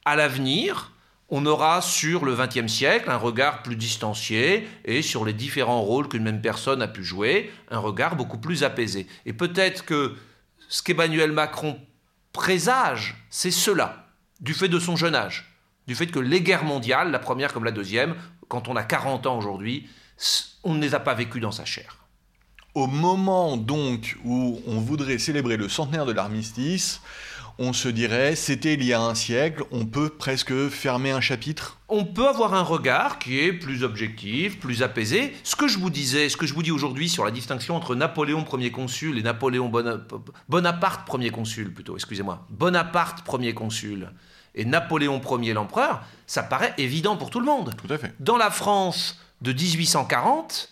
à 0.03 0.17
l'avenir, 0.17 0.91
on 1.29 1.45
aura 1.45 1.81
sur 1.81 2.25
le 2.25 2.35
XXe 2.35 2.69
siècle 2.69 3.09
un 3.09 3.15
regard 3.15 3.63
plus 3.63 3.77
distancié 3.77 4.67
et 4.83 5.01
sur 5.01 5.23
les 5.23 5.31
différents 5.31 5.81
rôles 5.81 6.09
qu'une 6.09 6.23
même 6.23 6.41
personne 6.41 6.81
a 6.81 6.89
pu 6.89 7.05
jouer, 7.05 7.49
un 7.69 7.79
regard 7.79 8.17
beaucoup 8.17 8.37
plus 8.37 8.65
apaisé. 8.65 9.07
Et 9.25 9.31
peut-être 9.31 9.85
que 9.85 10.13
ce 10.67 10.83
qu'Emmanuel 10.83 11.31
Macron 11.31 11.79
présage, 12.33 13.15
c'est 13.29 13.51
cela, 13.51 14.07
du 14.39 14.53
fait 14.53 14.67
de 14.67 14.79
son 14.79 14.95
jeune 14.95 15.15
âge, 15.15 15.55
du 15.87 15.95
fait 15.95 16.07
que 16.07 16.19
les 16.19 16.41
guerres 16.41 16.63
mondiales, 16.63 17.11
la 17.11 17.19
première 17.19 17.53
comme 17.53 17.65
la 17.65 17.71
deuxième, 17.71 18.15
quand 18.47 18.67
on 18.67 18.75
a 18.75 18.83
40 18.83 19.27
ans 19.27 19.37
aujourd'hui, 19.37 19.89
on 20.63 20.73
ne 20.73 20.81
les 20.81 20.95
a 20.95 20.99
pas 20.99 21.13
vécues 21.13 21.39
dans 21.39 21.51
sa 21.51 21.65
chair. 21.65 21.97
Au 22.73 22.87
moment 22.87 23.57
donc 23.57 24.17
où 24.23 24.61
on 24.65 24.79
voudrait 24.79 25.17
célébrer 25.17 25.57
le 25.57 25.67
centenaire 25.67 26.05
de 26.05 26.13
l'armistice, 26.13 27.01
on 27.63 27.73
se 27.73 27.87
dirait, 27.87 28.35
c'était 28.35 28.73
il 28.73 28.83
y 28.83 28.91
a 28.91 28.99
un 28.99 29.13
siècle, 29.13 29.63
on 29.69 29.85
peut 29.85 30.09
presque 30.09 30.69
fermer 30.69 31.11
un 31.11 31.21
chapitre 31.21 31.77
On 31.89 32.05
peut 32.05 32.27
avoir 32.27 32.55
un 32.55 32.63
regard 32.63 33.19
qui 33.19 33.39
est 33.39 33.53
plus 33.53 33.83
objectif, 33.83 34.59
plus 34.59 34.81
apaisé. 34.81 35.31
Ce 35.43 35.55
que 35.55 35.67
je 35.67 35.77
vous 35.77 35.91
disais, 35.91 36.27
ce 36.29 36.37
que 36.37 36.47
je 36.47 36.55
vous 36.55 36.63
dis 36.63 36.71
aujourd'hui 36.71 37.07
sur 37.07 37.23
la 37.23 37.29
distinction 37.29 37.75
entre 37.75 37.93
Napoléon 37.93 38.43
Ier 38.57 38.71
consul 38.71 39.19
et 39.19 39.21
Napoléon 39.21 39.71
Bonaparte 40.49 41.05
Premier 41.05 41.29
consul, 41.29 41.71
plutôt, 41.71 41.93
excusez-moi, 41.95 42.47
Bonaparte 42.49 43.23
Premier 43.23 43.53
consul 43.53 44.09
et 44.55 44.65
Napoléon 44.65 45.21
Ier 45.39 45.53
l'empereur, 45.53 46.01
ça 46.25 46.41
paraît 46.41 46.73
évident 46.79 47.15
pour 47.15 47.29
tout 47.29 47.39
le 47.39 47.45
monde. 47.45 47.75
Tout 47.77 47.93
à 47.93 47.99
fait. 47.99 48.11
Dans 48.19 48.37
la 48.37 48.49
France 48.49 49.19
de 49.41 49.53
1840, 49.53 50.69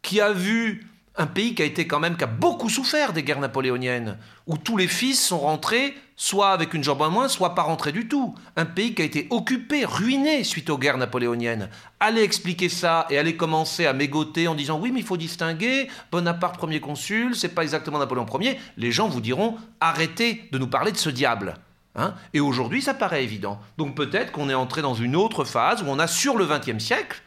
qui 0.00 0.22
a 0.22 0.32
vu 0.32 0.86
un 1.16 1.26
pays 1.26 1.54
qui 1.54 1.62
a 1.62 1.66
été 1.66 1.86
quand 1.86 2.00
même 2.00 2.16
qui 2.16 2.24
a 2.24 2.28
beaucoup 2.28 2.70
souffert 2.70 3.12
des 3.12 3.22
guerres 3.22 3.40
napoléoniennes, 3.40 4.16
où 4.46 4.56
tous 4.56 4.76
les 4.76 4.88
fils 4.88 5.24
sont 5.24 5.38
rentrés 5.38 5.94
soit 6.16 6.50
avec 6.50 6.72
une 6.72 6.84
jambe 6.84 7.02
en 7.02 7.10
moins, 7.10 7.28
soit 7.28 7.54
pas 7.54 7.62
rentrés 7.62 7.92
du 7.92 8.06
tout. 8.06 8.34
Un 8.56 8.64
pays 8.64 8.94
qui 8.94 9.02
a 9.02 9.04
été 9.04 9.26
occupé, 9.30 9.84
ruiné 9.84 10.44
suite 10.44 10.70
aux 10.70 10.78
guerres 10.78 10.98
napoléoniennes. 10.98 11.68
Allez 12.00 12.22
expliquer 12.22 12.68
ça 12.68 13.06
et 13.10 13.18
allez 13.18 13.36
commencer 13.36 13.86
à 13.86 13.92
mégoter 13.92 14.48
en 14.48 14.54
disant 14.54 14.78
oui 14.78 14.92
mais 14.92 15.00
il 15.00 15.06
faut 15.06 15.16
distinguer 15.16 15.88
Bonaparte 16.10 16.56
premier 16.56 16.80
consul, 16.80 17.34
c'est 17.34 17.48
pas 17.48 17.62
exactement 17.62 17.98
Napoléon 17.98 18.26
Ier. 18.40 18.58
Les 18.76 18.92
gens 18.92 19.08
vous 19.08 19.20
diront 19.20 19.56
arrêtez 19.80 20.48
de 20.52 20.58
nous 20.58 20.68
parler 20.68 20.92
de 20.92 20.96
ce 20.96 21.10
diable. 21.10 21.56
Hein 21.94 22.14
et 22.32 22.40
aujourd'hui 22.40 22.80
ça 22.80 22.94
paraît 22.94 23.24
évident. 23.24 23.60
Donc 23.76 23.94
peut-être 23.94 24.32
qu'on 24.32 24.48
est 24.48 24.54
entré 24.54 24.80
dans 24.80 24.94
une 24.94 25.16
autre 25.16 25.44
phase 25.44 25.82
où 25.82 25.86
on 25.88 25.98
a 25.98 26.06
sur 26.06 26.38
le 26.38 26.46
XXe 26.46 26.82
siècle 26.82 27.22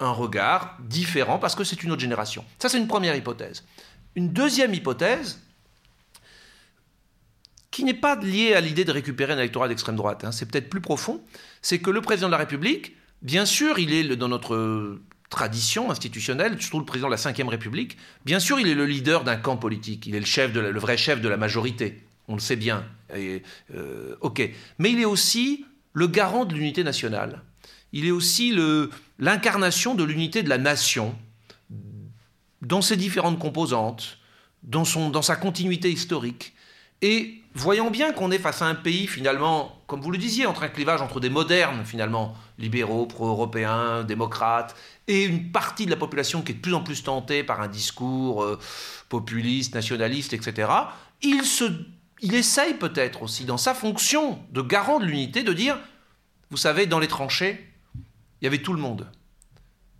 un 0.00 0.10
regard 0.10 0.76
différent 0.80 1.38
parce 1.38 1.54
que 1.54 1.64
c'est 1.64 1.82
une 1.82 1.92
autre 1.92 2.00
génération. 2.00 2.44
Ça, 2.58 2.68
c'est 2.68 2.78
une 2.78 2.88
première 2.88 3.14
hypothèse. 3.14 3.64
Une 4.16 4.32
deuxième 4.32 4.74
hypothèse, 4.74 5.40
qui 7.74 7.82
n'est 7.82 7.92
pas 7.92 8.14
lié 8.14 8.54
à 8.54 8.60
l'idée 8.60 8.84
de 8.84 8.92
récupérer 8.92 9.32
un 9.32 9.38
électorat 9.38 9.66
d'extrême 9.66 9.96
droite. 9.96 10.22
Hein. 10.24 10.30
C'est 10.30 10.48
peut-être 10.48 10.70
plus 10.70 10.80
profond. 10.80 11.20
C'est 11.60 11.80
que 11.80 11.90
le 11.90 12.00
président 12.00 12.28
de 12.28 12.32
la 12.32 12.38
République, 12.38 12.94
bien 13.22 13.44
sûr, 13.46 13.80
il 13.80 13.92
est 13.92 14.14
dans 14.14 14.28
notre 14.28 15.00
tradition 15.28 15.90
institutionnelle, 15.90 16.60
surtout 16.62 16.78
le 16.78 16.84
président 16.84 17.08
de 17.08 17.14
la 17.16 17.20
Ve 17.20 17.48
République, 17.48 17.98
bien 18.24 18.38
sûr, 18.38 18.60
il 18.60 18.68
est 18.68 18.74
le 18.74 18.86
leader 18.86 19.24
d'un 19.24 19.34
camp 19.34 19.56
politique. 19.56 20.06
Il 20.06 20.14
est 20.14 20.20
le, 20.20 20.26
chef 20.26 20.54
le 20.54 20.78
vrai 20.78 20.96
chef 20.96 21.20
de 21.20 21.28
la 21.28 21.36
majorité. 21.36 22.04
On 22.28 22.34
le 22.34 22.40
sait 22.40 22.54
bien. 22.54 22.84
Et, 23.12 23.42
euh. 23.74 24.14
Mais 24.78 24.92
il 24.92 25.00
est 25.00 25.04
aussi 25.04 25.66
le 25.92 26.06
garant 26.06 26.44
de 26.44 26.54
l'unité 26.54 26.84
nationale. 26.84 27.42
Il 27.96 28.06
est 28.06 28.10
aussi 28.10 28.52
l'incarnation 29.20 29.94
de 29.94 30.02
l'unité 30.02 30.42
de 30.42 30.48
la 30.48 30.58
nation 30.58 31.14
dans 32.60 32.82
ses 32.82 32.96
différentes 32.96 33.38
composantes, 33.38 34.18
dans, 34.64 34.84
son, 34.84 35.10
dans 35.10 35.22
sa 35.22 35.36
continuité 35.36 35.92
historique. 35.92 36.54
Et 37.02 37.40
voyant 37.54 37.92
bien 37.92 38.12
qu'on 38.12 38.32
est 38.32 38.38
face 38.40 38.62
à 38.62 38.66
un 38.66 38.74
pays 38.74 39.06
finalement, 39.06 39.80
comme 39.86 40.00
vous 40.00 40.10
le 40.10 40.18
disiez, 40.18 40.44
entre 40.44 40.64
un 40.64 40.68
clivage 40.68 41.02
entre 41.02 41.20
des 41.20 41.30
modernes 41.30 41.84
finalement, 41.84 42.34
libéraux, 42.58 43.06
pro-européens, 43.06 44.02
démocrates, 44.02 44.74
et 45.06 45.22
une 45.22 45.52
partie 45.52 45.86
de 45.86 45.90
la 45.90 45.96
population 45.96 46.42
qui 46.42 46.50
est 46.50 46.56
de 46.56 46.60
plus 46.60 46.74
en 46.74 46.82
plus 46.82 47.04
tentée 47.04 47.44
par 47.44 47.60
un 47.60 47.68
discours 47.68 48.42
euh, 48.42 48.58
populiste, 49.08 49.72
nationaliste, 49.72 50.32
etc., 50.32 50.68
il, 51.22 51.44
se, 51.44 51.64
il 52.22 52.34
essaye 52.34 52.74
peut-être 52.74 53.22
aussi, 53.22 53.44
dans 53.44 53.56
sa 53.56 53.72
fonction 53.72 54.40
de 54.50 54.62
garant 54.62 54.98
de 54.98 55.04
l'unité, 55.04 55.44
de 55.44 55.52
dire, 55.52 55.78
vous 56.50 56.56
savez, 56.56 56.86
dans 56.86 56.98
les 56.98 57.06
tranchées, 57.06 57.70
il 58.40 58.44
y 58.44 58.46
avait 58.46 58.62
tout 58.62 58.72
le 58.72 58.80
monde. 58.80 59.10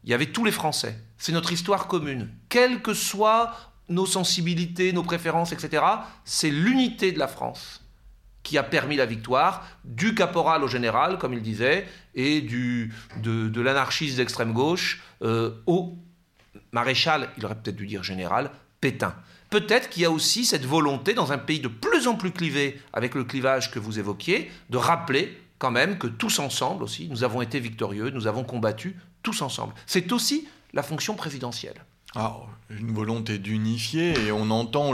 Il 0.04 0.10
y 0.10 0.14
avait 0.14 0.26
tous 0.26 0.44
les 0.44 0.52
Français. 0.52 0.98
C'est 1.18 1.32
notre 1.32 1.52
histoire 1.52 1.86
commune. 1.86 2.28
Quelles 2.48 2.82
que 2.82 2.94
soient 2.94 3.54
nos 3.88 4.06
sensibilités, 4.06 4.92
nos 4.92 5.02
préférences, 5.02 5.52
etc., 5.52 5.82
c'est 6.24 6.50
l'unité 6.50 7.12
de 7.12 7.18
la 7.18 7.28
France 7.28 7.84
qui 8.42 8.58
a 8.58 8.62
permis 8.62 8.96
la 8.96 9.06
victoire, 9.06 9.66
du 9.84 10.14
caporal 10.14 10.62
au 10.62 10.68
général, 10.68 11.18
comme 11.18 11.32
il 11.32 11.40
disait, 11.40 11.88
et 12.14 12.42
du, 12.42 12.92
de, 13.16 13.60
l'anarchiste 13.60 14.18
d'extrême 14.18 14.52
gauche 14.52 15.02
euh, 15.22 15.52
au 15.66 15.96
maréchal, 16.70 17.30
il 17.38 17.46
aurait 17.46 17.54
peut-être 17.54 17.76
dû 17.76 17.86
dire 17.86 18.04
général, 18.04 18.50
Pétain. 18.80 19.14
Peut-être 19.48 19.88
qu'il 19.88 20.02
y 20.02 20.04
a 20.04 20.10
aussi 20.10 20.44
cette 20.44 20.66
volonté, 20.66 21.14
dans 21.14 21.32
un 21.32 21.38
pays 21.38 21.60
de 21.60 21.68
plus 21.68 22.06
en 22.06 22.16
plus 22.16 22.32
clivé, 22.32 22.78
avec 22.92 23.14
le 23.14 23.24
clivage 23.24 23.70
que 23.70 23.78
vous 23.78 23.98
évoquiez, 23.98 24.50
de 24.68 24.76
rappeler 24.76 25.40
quand 25.58 25.70
même 25.70 25.98
que 25.98 26.06
tous 26.06 26.38
ensemble 26.38 26.82
aussi, 26.82 27.08
nous 27.08 27.24
avons 27.24 27.42
été 27.42 27.60
victorieux, 27.60 28.10
nous 28.10 28.26
avons 28.26 28.44
combattu 28.44 28.96
tous 29.22 29.42
ensemble. 29.42 29.74
C'est 29.86 30.12
aussi 30.12 30.46
la 30.72 30.82
fonction 30.82 31.14
présidentielle. 31.14 31.84
Alors, 32.14 32.48
une 32.70 32.92
volonté 32.92 33.38
d'unifier, 33.38 34.14
et 34.26 34.32
on 34.32 34.50
entend 34.50 34.92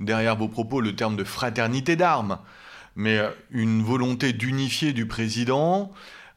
derrière 0.00 0.36
vos 0.36 0.48
propos 0.48 0.80
le 0.80 0.96
terme 0.96 1.16
de 1.16 1.24
fraternité 1.24 1.96
d'armes, 1.96 2.38
mais 2.96 3.18
euh, 3.18 3.30
une 3.50 3.82
volonté 3.82 4.32
d'unifier 4.32 4.92
du 4.92 5.06
président 5.06 5.92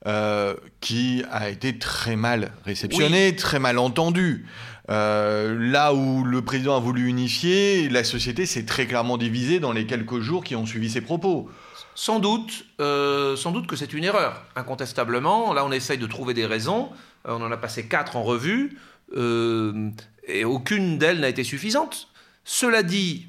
euh, 0.07 0.55
qui 0.79 1.23
a 1.31 1.49
été 1.49 1.77
très 1.77 2.15
mal 2.15 2.51
réceptionnée, 2.65 3.35
très 3.35 3.59
mal 3.59 3.77
entendue. 3.77 4.45
Euh, 4.89 5.55
là 5.59 5.93
où 5.93 6.23
le 6.23 6.41
président 6.41 6.75
a 6.75 6.79
voulu 6.79 7.07
unifier, 7.07 7.87
la 7.89 8.03
société 8.03 8.45
s'est 8.45 8.65
très 8.65 8.87
clairement 8.87 9.17
divisée 9.17 9.59
dans 9.59 9.71
les 9.71 9.85
quelques 9.85 10.19
jours 10.19 10.43
qui 10.43 10.55
ont 10.55 10.65
suivi 10.65 10.89
ses 10.89 11.01
propos. 11.01 11.49
Sans 11.95 12.19
doute, 12.19 12.65
sans 12.79 13.51
doute 13.51 13.67
que 13.67 13.75
c'est 13.75 13.93
une 13.93 14.03
erreur, 14.03 14.45
incontestablement. 14.55 15.53
Là, 15.53 15.65
on 15.65 15.71
essaye 15.71 15.97
de 15.97 16.07
trouver 16.07 16.33
des 16.33 16.45
raisons. 16.45 16.91
on 17.25 17.41
en 17.41 17.51
a 17.51 17.57
passé 17.57 17.87
quatre 17.87 18.15
en 18.15 18.23
revue 18.23 18.77
et 20.27 20.45
aucune 20.45 20.97
d'elles 20.97 21.19
n'a 21.19 21.29
été 21.29 21.43
suffisante. 21.43 22.07
Cela 22.43 22.83
dit, 22.83 23.27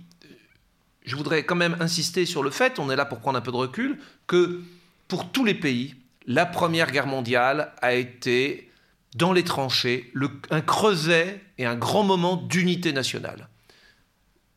je 1.04 1.16
voudrais 1.16 1.44
quand 1.44 1.56
même 1.56 1.76
insister 1.80 2.24
sur 2.26 2.42
le 2.42 2.50
fait, 2.50 2.78
on 2.78 2.90
est 2.90 2.96
là 2.96 3.04
pour 3.04 3.18
prendre 3.18 3.38
un 3.38 3.42
peu 3.42 3.50
de 3.50 3.56
recul, 3.56 3.98
que 4.26 4.62
pour 5.08 5.30
tous 5.30 5.44
les 5.44 5.54
pays, 5.54 5.96
la 6.26 6.46
Première 6.46 6.92
Guerre 6.92 7.06
mondiale 7.06 7.72
a 7.82 7.94
été, 7.94 8.70
dans 9.16 9.32
les 9.32 9.44
tranchées, 9.44 10.12
un 10.50 10.60
creuset 10.60 11.42
et 11.58 11.66
un 11.66 11.74
grand 11.74 12.04
moment 12.04 12.36
d'unité 12.36 12.92
nationale. 12.92 13.48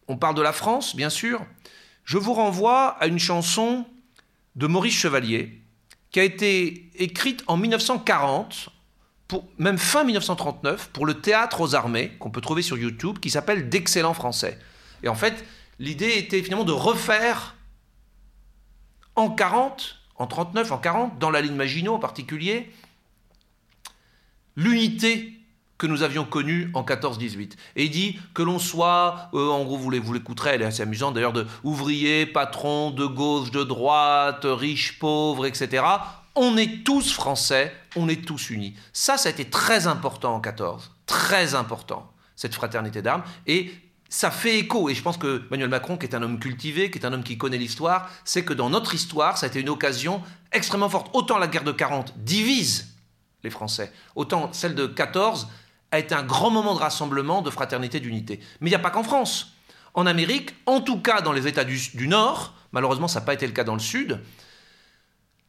On 0.08 0.18
parle 0.18 0.36
de 0.36 0.42
la 0.42 0.54
France, 0.54 0.96
bien 0.96 1.10
sûr. 1.10 1.44
Je 2.04 2.20
vous 2.20 2.34
renvoie 2.34 2.90
à 3.00 3.08
une 3.08 3.20
chanson 3.20 3.86
de 4.56 4.68
Maurice 4.68 4.96
Chevalier, 4.96 5.62
qui 6.12 6.20
a 6.20 6.24
été 6.24 6.90
écrite 6.96 7.44
en 7.48 7.58
1940 7.58 8.72
même 9.58 9.78
fin 9.78 10.04
1939, 10.04 10.90
pour 10.90 11.06
le 11.06 11.16
théâtre 11.16 11.62
aux 11.62 11.76
armées, 11.76 12.12
qu'on 12.20 12.30
peut 12.30 12.42
trouver 12.42 12.62
sur 12.62 12.78
YouTube, 12.78 13.20
qui 13.20 13.30
s'appelle 13.30 13.70
D'excellents 13.70 14.14
Français. 14.14 14.60
Et 15.04 15.08
en 15.08 15.16
fait, 15.16 15.46
l'idée 15.80 16.18
était 16.18 16.42
finalement 16.44 16.66
de 16.66 16.72
refaire 16.72 17.56
en 19.16 19.30
40, 19.30 19.98
en 20.18 20.28
39, 20.28 20.72
en 20.72 20.78
40, 20.78 21.20
dans 21.20 21.32
la 21.32 21.42
ligne 21.42 21.56
Maginot 21.56 21.96
en 21.96 22.00
particulier, 22.00 22.72
l'unité 24.56 25.34
que 25.78 25.88
nous 25.88 26.04
avions 26.04 26.26
connue 26.26 26.72
en 26.74 26.84
14-18. 26.84 27.54
Et 27.76 27.86
il 27.86 27.90
dit 27.92 28.20
que 28.34 28.42
l'on 28.42 28.60
soit, 28.60 29.30
euh, 29.34 29.50
en 29.50 29.64
gros, 29.64 29.78
vous 29.78 29.92
l'écouterez, 29.92 30.52
elle 30.52 30.62
est 30.62 30.66
assez 30.66 30.84
amusante 30.84 31.16
d'ailleurs, 31.16 31.34
de 31.34 31.46
ouvrier, 31.64 32.26
patron, 32.26 32.92
de 32.92 33.06
gauche, 33.06 33.52
de 33.52 33.64
droite, 33.64 34.46
riche, 34.46 35.00
pauvre, 35.00 35.46
etc 35.46 35.84
on 36.36 36.58
est 36.58 36.84
tous 36.84 37.14
français, 37.14 37.74
on 37.96 38.10
est 38.10 38.26
tous 38.26 38.50
unis. 38.50 38.76
Ça, 38.94 39.18
ça 39.18 39.30
a 39.30 39.32
été 39.32 39.46
très 39.46 39.88
important 39.88 40.36
en 40.36 40.42
14, 40.42 40.92
très 41.06 41.56
important, 41.56 42.12
cette 42.36 42.54
fraternité 42.54 43.02
d'armes. 43.02 43.24
Et 43.48 43.72
ça 44.10 44.32
fait 44.32 44.60
écho, 44.60 44.90
et 44.90 44.96
je 44.96 45.02
pense 45.02 45.18
que 45.18 45.44
Emmanuel 45.48 45.70
Macron, 45.70 45.98
qui 45.98 46.06
est 46.06 46.16
un 46.16 46.22
homme 46.22 46.40
cultivé, 46.40 46.92
qui 46.92 47.00
est 47.00 47.06
un 47.06 47.14
homme 47.14 47.24
qui 47.24 47.38
connaît 47.38 47.58
l'histoire, 47.58 48.10
c'est 48.26 48.44
que 48.44 48.54
dans 48.54 48.70
notre 48.70 48.94
histoire, 48.94 49.38
ça 49.38 49.46
a 49.46 49.50
été 49.50 49.62
une 49.62 49.70
occasion 49.70 50.22
extrêmement 50.52 50.90
forte. 50.90 51.10
Autant 51.14 51.38
la 51.38 51.48
guerre 51.48 51.64
de 51.64 51.72
40 51.72 52.14
divise 52.18 52.94
les 53.44 53.50
Français, 53.50 53.92
autant 54.16 54.52
celle 54.54 54.76
de 54.76 54.88
14 54.88 55.48
a 55.96 56.00
été 56.00 56.14
un 56.16 56.24
grand 56.24 56.50
moment 56.50 56.74
de 56.74 56.80
rassemblement, 56.80 57.42
de 57.42 57.50
fraternité, 57.50 58.00
d'unité. 58.00 58.40
Mais 58.62 58.70
il 58.70 58.72
n'y 58.72 58.76
a 58.76 58.80
pas 58.80 58.92
qu'en 58.92 59.04
France. 59.04 59.54
En 59.94 60.06
Amérique, 60.06 60.54
en 60.66 60.82
tout 60.82 61.00
cas 61.00 61.22
dans 61.22 61.32
les 61.32 61.48
États 61.48 61.64
du, 61.64 62.08
Nord, 62.08 62.54
malheureusement 62.74 63.08
ça 63.08 63.20
n'a 63.20 63.26
pas 63.26 63.34
été 63.34 63.48
le 63.48 63.54
cas 63.54 63.64
dans 63.64 63.74
le 63.74 63.80
Sud, 63.80 64.22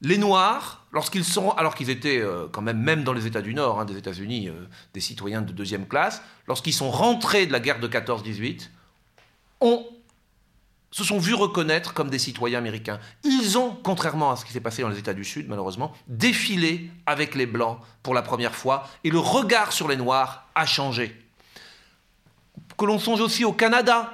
les 0.02 0.18
Noirs, 0.18 0.86
lorsqu'ils 0.92 1.24
sont, 1.24 1.50
alors 1.52 1.74
qu'ils 1.74 1.90
étaient 1.90 2.20
euh, 2.20 2.46
quand 2.52 2.62
même, 2.62 2.78
même 2.78 3.02
dans 3.02 3.12
les 3.12 3.26
États 3.26 3.42
du 3.42 3.54
Nord, 3.54 3.80
hein, 3.80 3.84
des 3.86 3.96
États-Unis, 3.96 4.48
euh, 4.48 4.52
des 4.94 5.00
citoyens 5.00 5.42
de 5.42 5.52
deuxième 5.52 5.88
classe, 5.88 6.22
lorsqu'ils 6.46 6.74
sont 6.74 6.90
rentrés 6.90 7.46
de 7.46 7.52
la 7.52 7.60
guerre 7.60 7.80
de 7.80 7.88
14-18, 7.88 8.68
se 10.90 11.04
sont 11.04 11.18
vus 11.18 11.34
reconnaître 11.34 11.94
comme 11.94 12.10
des 12.10 12.18
citoyens 12.18 12.58
américains. 12.58 13.00
Ils 13.24 13.58
ont, 13.58 13.76
contrairement 13.82 14.30
à 14.30 14.36
ce 14.36 14.44
qui 14.44 14.52
s'est 14.52 14.60
passé 14.60 14.82
dans 14.82 14.88
les 14.88 14.98
États 14.98 15.14
du 15.14 15.24
Sud, 15.24 15.48
malheureusement, 15.48 15.92
défilé 16.06 16.90
avec 17.06 17.34
les 17.34 17.46
Blancs 17.46 17.78
pour 18.02 18.14
la 18.14 18.22
première 18.22 18.54
fois, 18.54 18.88
et 19.04 19.10
le 19.10 19.18
regard 19.18 19.72
sur 19.72 19.88
les 19.88 19.96
Noirs 19.96 20.46
a 20.54 20.64
changé. 20.64 21.14
Que 22.78 22.84
l'on 22.84 22.98
songe 22.98 23.20
aussi 23.20 23.44
au 23.44 23.52
Canada, 23.52 24.12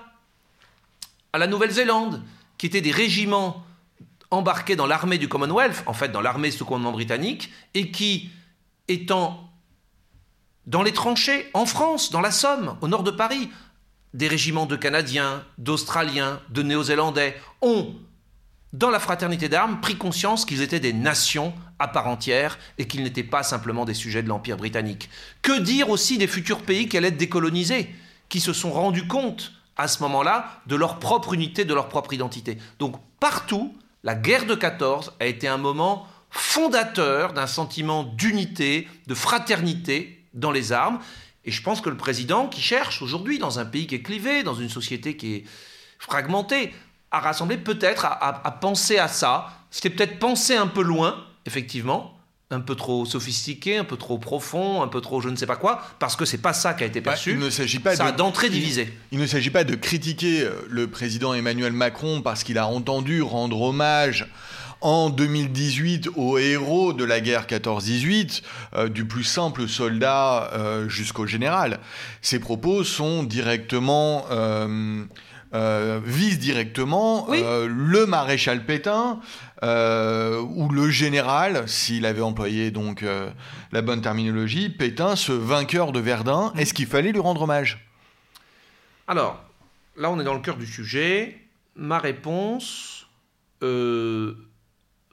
à 1.33 1.39
la 1.39 1.47
Nouvelle-Zélande, 1.47 2.23
qui 2.59 2.67
étaient 2.67 2.81
des 2.81 2.91
régiments 2.91 3.65
embarqués 4.31 4.77
dans 4.77 4.87
l'armée 4.87 5.19
du 5.19 5.29
Commonwealth, 5.29 5.83
en 5.87 5.93
fait 5.93 6.11
dans 6.11 6.21
l'armée 6.21 6.51
sous 6.51 6.65
commandement 6.65 6.93
britannique, 6.93 7.53
et 7.75 7.91
qui, 7.91 8.31
étant 8.89 9.51
dans 10.67 10.83
les 10.83 10.93
tranchées, 10.93 11.51
en 11.55 11.67
France, 11.67 12.11
dans 12.11 12.21
la 12.21 12.31
Somme, 12.31 12.77
au 12.81 12.89
nord 12.89 13.03
de 13.03 13.11
Paris, 13.11 13.51
des 14.15 14.29
régiments 14.29 14.67
de 14.67 14.77
Canadiens, 14.77 15.45
d'Australiens, 15.59 16.41
de 16.51 16.63
Néo-Zélandais 16.63 17.37
ont, 17.61 17.95
dans 18.73 18.91
la 18.91 19.01
fraternité 19.01 19.49
d'armes, 19.49 19.81
pris 19.81 19.97
conscience 19.97 20.45
qu'ils 20.45 20.63
étaient 20.63 20.81
des 20.81 20.93
nations 20.93 21.55
à 21.79 21.89
part 21.89 22.07
entière 22.07 22.59
et 22.79 22.87
qu'ils 22.87 23.03
n'étaient 23.03 23.23
pas 23.23 23.43
simplement 23.43 23.85
des 23.85 23.95
sujets 23.95 24.23
de 24.23 24.29
l'Empire 24.29 24.57
britannique. 24.57 25.11
Que 25.43 25.61
dire 25.61 25.91
aussi 25.91 26.19
des 26.19 26.27
futurs 26.27 26.63
pays 26.63 26.89
qui 26.89 26.97
allaient 26.97 27.09
être 27.09 27.17
décolonisés, 27.17 27.95
qui 28.29 28.41
se 28.41 28.53
sont 28.53 28.71
rendus 28.71 29.07
compte 29.07 29.53
à 29.77 29.89
ce 29.89 30.03
moment-là 30.03 30.61
de 30.67 30.77
leur 30.77 30.99
propre 30.99 31.35
unité, 31.35 31.65
de 31.65 31.75
leur 31.75 31.89
propre 31.89 32.13
identité? 32.13 32.59
Donc 32.79 32.97
partout, 33.21 33.75
la 34.05 34.15
guerre 34.15 34.47
de 34.47 34.55
14 34.55 35.13
a 35.21 35.27
été 35.27 35.49
un 35.49 35.59
moment 35.59 36.07
fondateur 36.31 37.35
d'un 37.35 37.47
sentiment 37.47 38.05
d'unité, 38.05 38.89
de 39.07 39.15
fraternité 39.15 40.25
dans 40.35 40.51
les 40.51 40.73
armes. 40.73 40.99
Et 41.45 41.51
je 41.51 41.63
pense 41.63 41.81
que 41.81 41.91
le 41.91 41.97
président 41.97 42.47
qui 42.47 42.61
cherche 42.61 43.03
aujourd'hui, 43.03 43.39
dans 43.39 43.59
un 43.59 43.65
pays 43.65 43.87
qui 43.87 43.97
est 43.97 44.03
clivé, 44.03 44.43
dans 44.43 44.55
une 44.55 44.69
société 44.69 45.17
qui 45.17 45.35
est 45.35 45.45
fragmentée, 45.99 46.73
a 47.11 47.21
rassemblé 47.21 47.59
peut-être 47.59 48.07
à, 48.07 48.59
penser 48.61 48.99
à 48.99 49.09
ça. 49.09 49.49
C'était 49.71 49.91
peut-être 49.91 50.19
penser 50.19 50.55
un 50.55 50.67
peu 50.67 50.83
loin, 50.83 51.25
effectivement, 51.47 52.19
un 52.51 52.61
peu 52.61 52.75
trop 52.75 53.05
sophistiqué, 53.05 53.77
un 53.77 53.85
peu 53.85 53.97
trop 53.97 54.19
profond, 54.19 54.83
un 54.83 54.89
peu 54.89 55.01
trop 55.01 55.21
je 55.21 55.29
ne 55.29 55.37
sais 55.37 55.47
pas 55.47 55.57
quoi, 55.57 55.83
parce 55.99 56.17
que 56.17 56.25
c'est 56.25 56.39
pas 56.39 56.53
ça 56.53 56.75
qui 56.75 56.85
a 56.85 56.87
été 56.87 57.01
bah, 57.01 57.13
perçu. 57.13 57.33
il 57.33 57.39
ne 57.39 57.51
s'agit 57.51 57.79
pas 57.79 57.97
ça 57.97 58.13
d'entrée 58.13 58.51
divisé. 58.51 58.93
Il, 59.11 59.19
ne 59.19 59.27
s'agit 59.27 59.51
pas 59.51 59.65
de 59.65 59.75
critiquer 59.75 60.43
euh, 60.43 60.53
le 60.69 60.87
président 60.87 61.35
Emmanuel 61.35 61.73
Macron 61.73 62.23
parce 62.23 62.45
qu'il 62.45 62.59
a 62.59 62.67
entendu 62.67 63.23
rendre 63.23 63.61
hommage 63.61 64.29
en 64.83 65.11
2018 65.11 66.11
aux 66.17 66.39
héros 66.39 66.93
de 66.93 67.05
la 67.05 67.21
guerre 67.21 67.47
14-18, 67.47 68.43
euh, 68.75 68.89
du 68.89 69.05
plus 69.05 69.25
simple 69.25 69.69
soldat 69.69 70.51
euh, 70.53 70.89
jusqu'au 70.89 71.27
général. 71.27 71.81
Ces 72.21 72.39
propos 72.41 72.85
sont 72.85 73.23
directement 73.23 74.27
euh, 74.31 75.05
vise 76.05 76.39
directement 76.39 77.29
Oui. 77.29 77.43
le 77.43 78.07
maréchal 78.07 78.65
Pétain 78.65 79.21
ou 79.63 80.69
le 80.71 80.91
général, 80.91 81.69
s'il 81.69 82.07
avait 82.07 82.23
employé 82.23 82.71
donc 82.71 83.05
la 83.71 83.83
bonne 83.83 84.01
terminologie, 84.01 84.71
Pétain, 84.71 85.15
ce 85.15 85.33
vainqueur 85.33 85.93
de 85.93 86.01
Verdun. 86.01 86.53
Est-ce 86.57 86.73
qu'il 86.75 86.87
fallait 86.87 87.13
lui 87.13 87.21
rendre 87.21 87.43
hommage? 87.43 87.87
Alors, 89.07 89.45
là, 89.97 90.11
on 90.11 90.19
est 90.19 90.25
dans 90.25 90.35
le 90.35 90.41
cœur 90.41 90.57
du 90.57 90.67
sujet. 90.67 91.39
Ma 91.77 91.99
réponse 91.99 93.07
euh, 93.63 94.35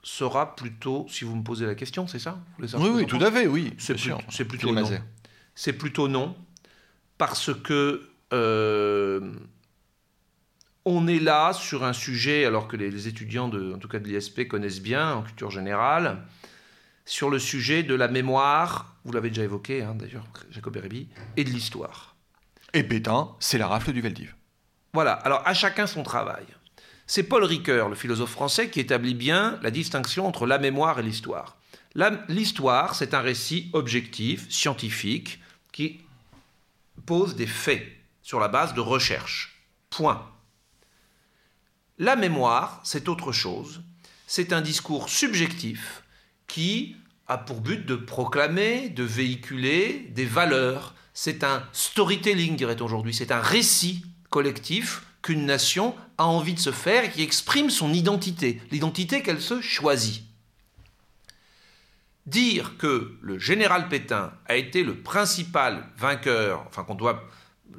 sera 0.02 0.54
plutôt, 0.56 1.06
si 1.08 1.24
vous 1.24 1.36
me 1.36 1.42
posez 1.42 1.66
la 1.66 1.74
question, 1.74 2.06
c'est 2.06 2.18
ça 2.18 2.38
Oui, 2.74 3.06
tout 3.06 3.16
à 3.20 3.30
fait, 3.30 3.46
oui. 3.46 3.74
C'est 3.78 3.94
plus- 3.94 4.10
plutôt 4.46 4.72
non. 4.72 4.88
C'est 5.54 5.72
plutôt 5.74 6.08
non, 6.08 6.36
parce 7.18 7.52
que 7.52 8.08
euh, 8.32 9.32
on 10.84 11.06
est 11.06 11.18
là 11.18 11.52
sur 11.52 11.84
un 11.84 11.92
sujet, 11.92 12.44
alors 12.46 12.66
que 12.68 12.76
les, 12.76 12.90
les 12.90 13.08
étudiants, 13.08 13.48
de, 13.48 13.74
en 13.74 13.78
tout 13.78 13.88
cas 13.88 13.98
de 13.98 14.08
l'ISP, 14.08 14.48
connaissent 14.48 14.80
bien 14.80 15.14
en 15.14 15.22
culture 15.22 15.50
générale, 15.50 16.22
sur 17.04 17.28
le 17.28 17.38
sujet 17.38 17.82
de 17.82 17.94
la 17.94 18.08
mémoire, 18.08 18.94
vous 19.04 19.12
l'avez 19.12 19.28
déjà 19.28 19.42
évoqué 19.42 19.82
hein, 19.82 19.94
d'ailleurs, 19.94 20.24
Jacob 20.50 20.76
Erebi, 20.76 21.08
et 21.36 21.44
de 21.44 21.50
l'histoire. 21.50 22.16
Et 22.72 22.84
Pétain, 22.84 23.30
c'est 23.40 23.58
la 23.58 23.66
rafle 23.66 23.92
du 23.92 24.00
Veldiv. 24.00 24.34
Voilà, 24.94 25.12
alors 25.12 25.42
à 25.46 25.54
chacun 25.54 25.86
son 25.86 26.02
travail. 26.02 26.44
C'est 27.12 27.24
Paul 27.24 27.42
Ricoeur, 27.42 27.88
le 27.88 27.96
philosophe 27.96 28.30
français, 28.30 28.70
qui 28.70 28.78
établit 28.78 29.14
bien 29.14 29.58
la 29.64 29.72
distinction 29.72 30.28
entre 30.28 30.46
la 30.46 30.58
mémoire 30.58 31.00
et 31.00 31.02
l'histoire. 31.02 31.56
L'histoire, 32.28 32.94
c'est 32.94 33.14
un 33.14 33.20
récit 33.20 33.68
objectif, 33.72 34.48
scientifique, 34.48 35.40
qui 35.72 36.02
pose 37.06 37.34
des 37.34 37.48
faits 37.48 37.84
sur 38.22 38.38
la 38.38 38.46
base 38.46 38.74
de 38.74 38.80
recherches. 38.80 39.60
Point. 39.90 40.24
La 41.98 42.14
mémoire, 42.14 42.80
c'est 42.84 43.08
autre 43.08 43.32
chose. 43.32 43.82
C'est 44.28 44.52
un 44.52 44.60
discours 44.60 45.08
subjectif 45.08 46.04
qui 46.46 46.94
a 47.26 47.38
pour 47.38 47.60
but 47.60 47.84
de 47.84 47.96
proclamer, 47.96 48.88
de 48.88 49.02
véhiculer 49.02 50.12
des 50.14 50.26
valeurs. 50.26 50.94
C'est 51.12 51.42
un 51.42 51.64
storytelling, 51.72 52.54
dirait-on 52.54 52.84
aujourd'hui. 52.84 53.14
C'est 53.14 53.32
un 53.32 53.40
récit 53.40 54.04
collectif 54.28 55.02
qu'une 55.22 55.44
nation 55.44 55.96
envie 56.24 56.54
de 56.54 56.60
se 56.60 56.72
faire 56.72 57.04
et 57.04 57.10
qui 57.10 57.22
exprime 57.22 57.70
son 57.70 57.92
identité, 57.92 58.60
l'identité 58.70 59.22
qu'elle 59.22 59.40
se 59.40 59.60
choisit. 59.60 60.24
Dire 62.26 62.76
que 62.76 63.16
le 63.22 63.38
général 63.38 63.88
Pétain 63.88 64.32
a 64.46 64.56
été 64.56 64.82
le 64.82 64.96
principal 64.96 65.88
vainqueur, 65.96 66.64
enfin 66.68 66.84
qu'on 66.84 66.94
doit 66.94 67.24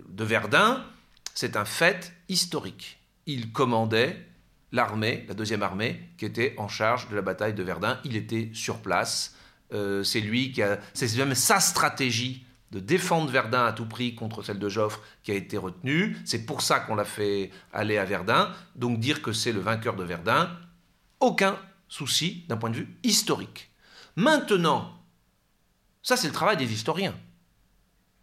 de 0.10 0.24
Verdun, 0.24 0.84
c'est 1.34 1.56
un 1.56 1.66
fait 1.66 2.14
historique. 2.28 3.00
Il 3.26 3.52
commandait 3.52 4.28
l'armée, 4.72 5.26
la 5.28 5.34
deuxième 5.34 5.64
armée, 5.64 6.02
qui 6.18 6.26
était 6.26 6.56
en 6.58 6.68
charge 6.68 7.10
de 7.10 7.16
la 7.16 7.22
bataille 7.22 7.54
de 7.54 7.64
Verdun. 7.64 8.00
Il 8.04 8.16
était 8.16 8.50
sur 8.54 8.80
place. 8.80 9.36
Euh, 9.74 10.04
c'est 10.04 10.20
lui 10.20 10.52
qui 10.52 10.62
a, 10.62 10.80
c'est 10.94 11.16
même 11.18 11.36
sa 11.36 11.60
stratégie 11.60 12.46
de 12.72 12.80
défendre 12.80 13.30
Verdun 13.30 13.66
à 13.66 13.74
tout 13.74 13.86
prix 13.86 14.16
contre 14.16 14.44
celle 14.44 14.60
de 14.60 14.70
Joffre 14.70 15.02
qui 15.24 15.32
a 15.32 15.36
été 15.36 15.58
retenue. 15.58 16.18
C'est 16.26 16.46
pour 16.46 16.62
ça 16.62 16.80
qu'on 16.80 16.96
l'a 16.96 17.06
fait 17.06 17.52
aller 17.74 17.98
à 17.98 18.06
Verdun. 18.06 18.52
Donc 18.76 19.00
dire 19.00 19.22
que 19.22 19.34
c'est 19.34 19.52
le 19.52 19.60
vainqueur 19.60 19.96
de 19.96 20.04
Verdun, 20.04 20.50
aucun 21.20 21.58
souci 21.88 22.46
d'un 22.48 22.58
point 22.58 22.70
de 22.70 22.78
vue 22.78 22.98
historique. 23.04 23.72
Maintenant, 24.16 24.98
ça 26.02 26.16
c'est 26.16 26.28
le 26.28 26.34
travail 26.34 26.58
des 26.58 26.72
historiens. 26.72 27.16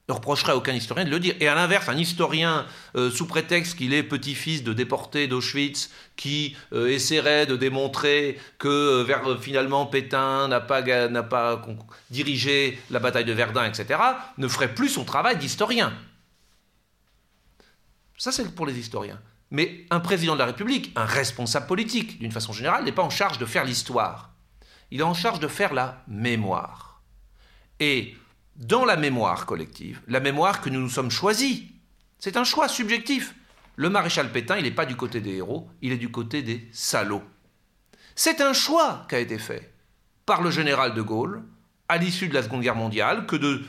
Ne 0.08 0.14
reprocherait 0.14 0.52
aucun 0.52 0.72
historien 0.72 1.04
de 1.04 1.10
le 1.10 1.20
dire. 1.20 1.34
Et 1.38 1.48
à 1.48 1.54
l'inverse, 1.54 1.88
un 1.90 1.98
historien, 1.98 2.66
euh, 2.96 3.10
sous 3.10 3.26
prétexte 3.26 3.76
qu'il 3.76 3.92
est 3.92 4.02
petit-fils 4.02 4.64
de 4.64 4.72
déportés 4.72 5.26
d'Auschwitz, 5.28 5.90
qui 6.16 6.56
euh, 6.72 6.88
essaierait 6.88 7.44
de 7.44 7.56
démontrer 7.56 8.38
que 8.58 8.68
euh, 8.68 9.04
vers, 9.04 9.38
finalement 9.38 9.84
Pétain 9.84 10.49
n'a 10.49 10.60
pas, 10.60 10.82
pas 11.25 11.62
dirigé 12.10 12.78
la 12.88 13.00
bataille 13.00 13.26
de 13.26 13.34
Verdun, 13.34 13.66
etc., 13.66 14.00
ne 14.38 14.49
ferait 14.49 14.75
plus 14.75 14.88
son 14.88 15.04
travail 15.04 15.36
d'historien. 15.36 15.92
Ça, 18.16 18.32
c'est 18.32 18.54
pour 18.54 18.64
les 18.64 18.78
historiens. 18.78 19.21
Mais 19.50 19.84
un 19.90 20.00
président 20.00 20.34
de 20.34 20.38
la 20.38 20.47
République, 20.47 20.90
un 20.97 21.04
responsable 21.04 21.66
politique, 21.66 22.18
d'une 22.18 22.32
façon 22.32 22.54
générale, 22.54 22.84
n'est 22.84 22.92
pas 22.92 23.02
en 23.02 23.10
charge 23.10 23.36
de 23.36 23.44
faire 23.44 23.64
l'histoire. 23.64 24.30
Il 24.90 25.00
est 25.00 25.04
en 25.04 25.14
charge 25.14 25.38
de 25.38 25.49
faire 25.49 25.75
la 25.75 26.02
mémoire. 26.08 27.02
Et 27.78 28.16
dans 28.58 28.84
la 28.84 28.97
mémoire 28.97 29.47
collective, 29.47 30.02
la 30.08 30.21
mémoire 30.21 30.60
que 30.60 30.68
nous 30.68 30.80
nous 30.80 30.90
sommes 30.90 31.10
choisis, 31.10 31.62
c'est 32.18 32.36
un 32.36 32.44
choix 32.44 32.68
subjectif. 32.68 33.34
Le 33.76 33.88
maréchal 33.88 34.32
Pétain, 34.32 34.58
il 34.58 34.64
n'est 34.64 34.73
pas 34.73 34.86
du 34.86 34.97
côté 34.97 35.21
des 35.21 35.36
héros, 35.36 35.71
il 35.80 35.92
est 35.92 35.99
du 35.99 36.10
côté 36.10 36.42
des 36.42 36.68
salauds. 36.73 37.23
C'est 38.16 38.40
un 38.40 38.52
choix 38.52 39.06
qui 39.08 39.14
a 39.14 39.21
été 39.21 39.38
fait 39.38 39.73
par 40.26 40.42
le 40.42 40.50
général 40.50 40.94
de 40.94 41.02
Gaulle 41.02 41.44
à 41.88 41.99
l'issue 41.99 42.28
de 42.28 42.34
la 42.34 42.42
Seconde 42.42 42.62
Guerre 42.62 42.75
mondiale 42.75 43.26
que 43.26 43.62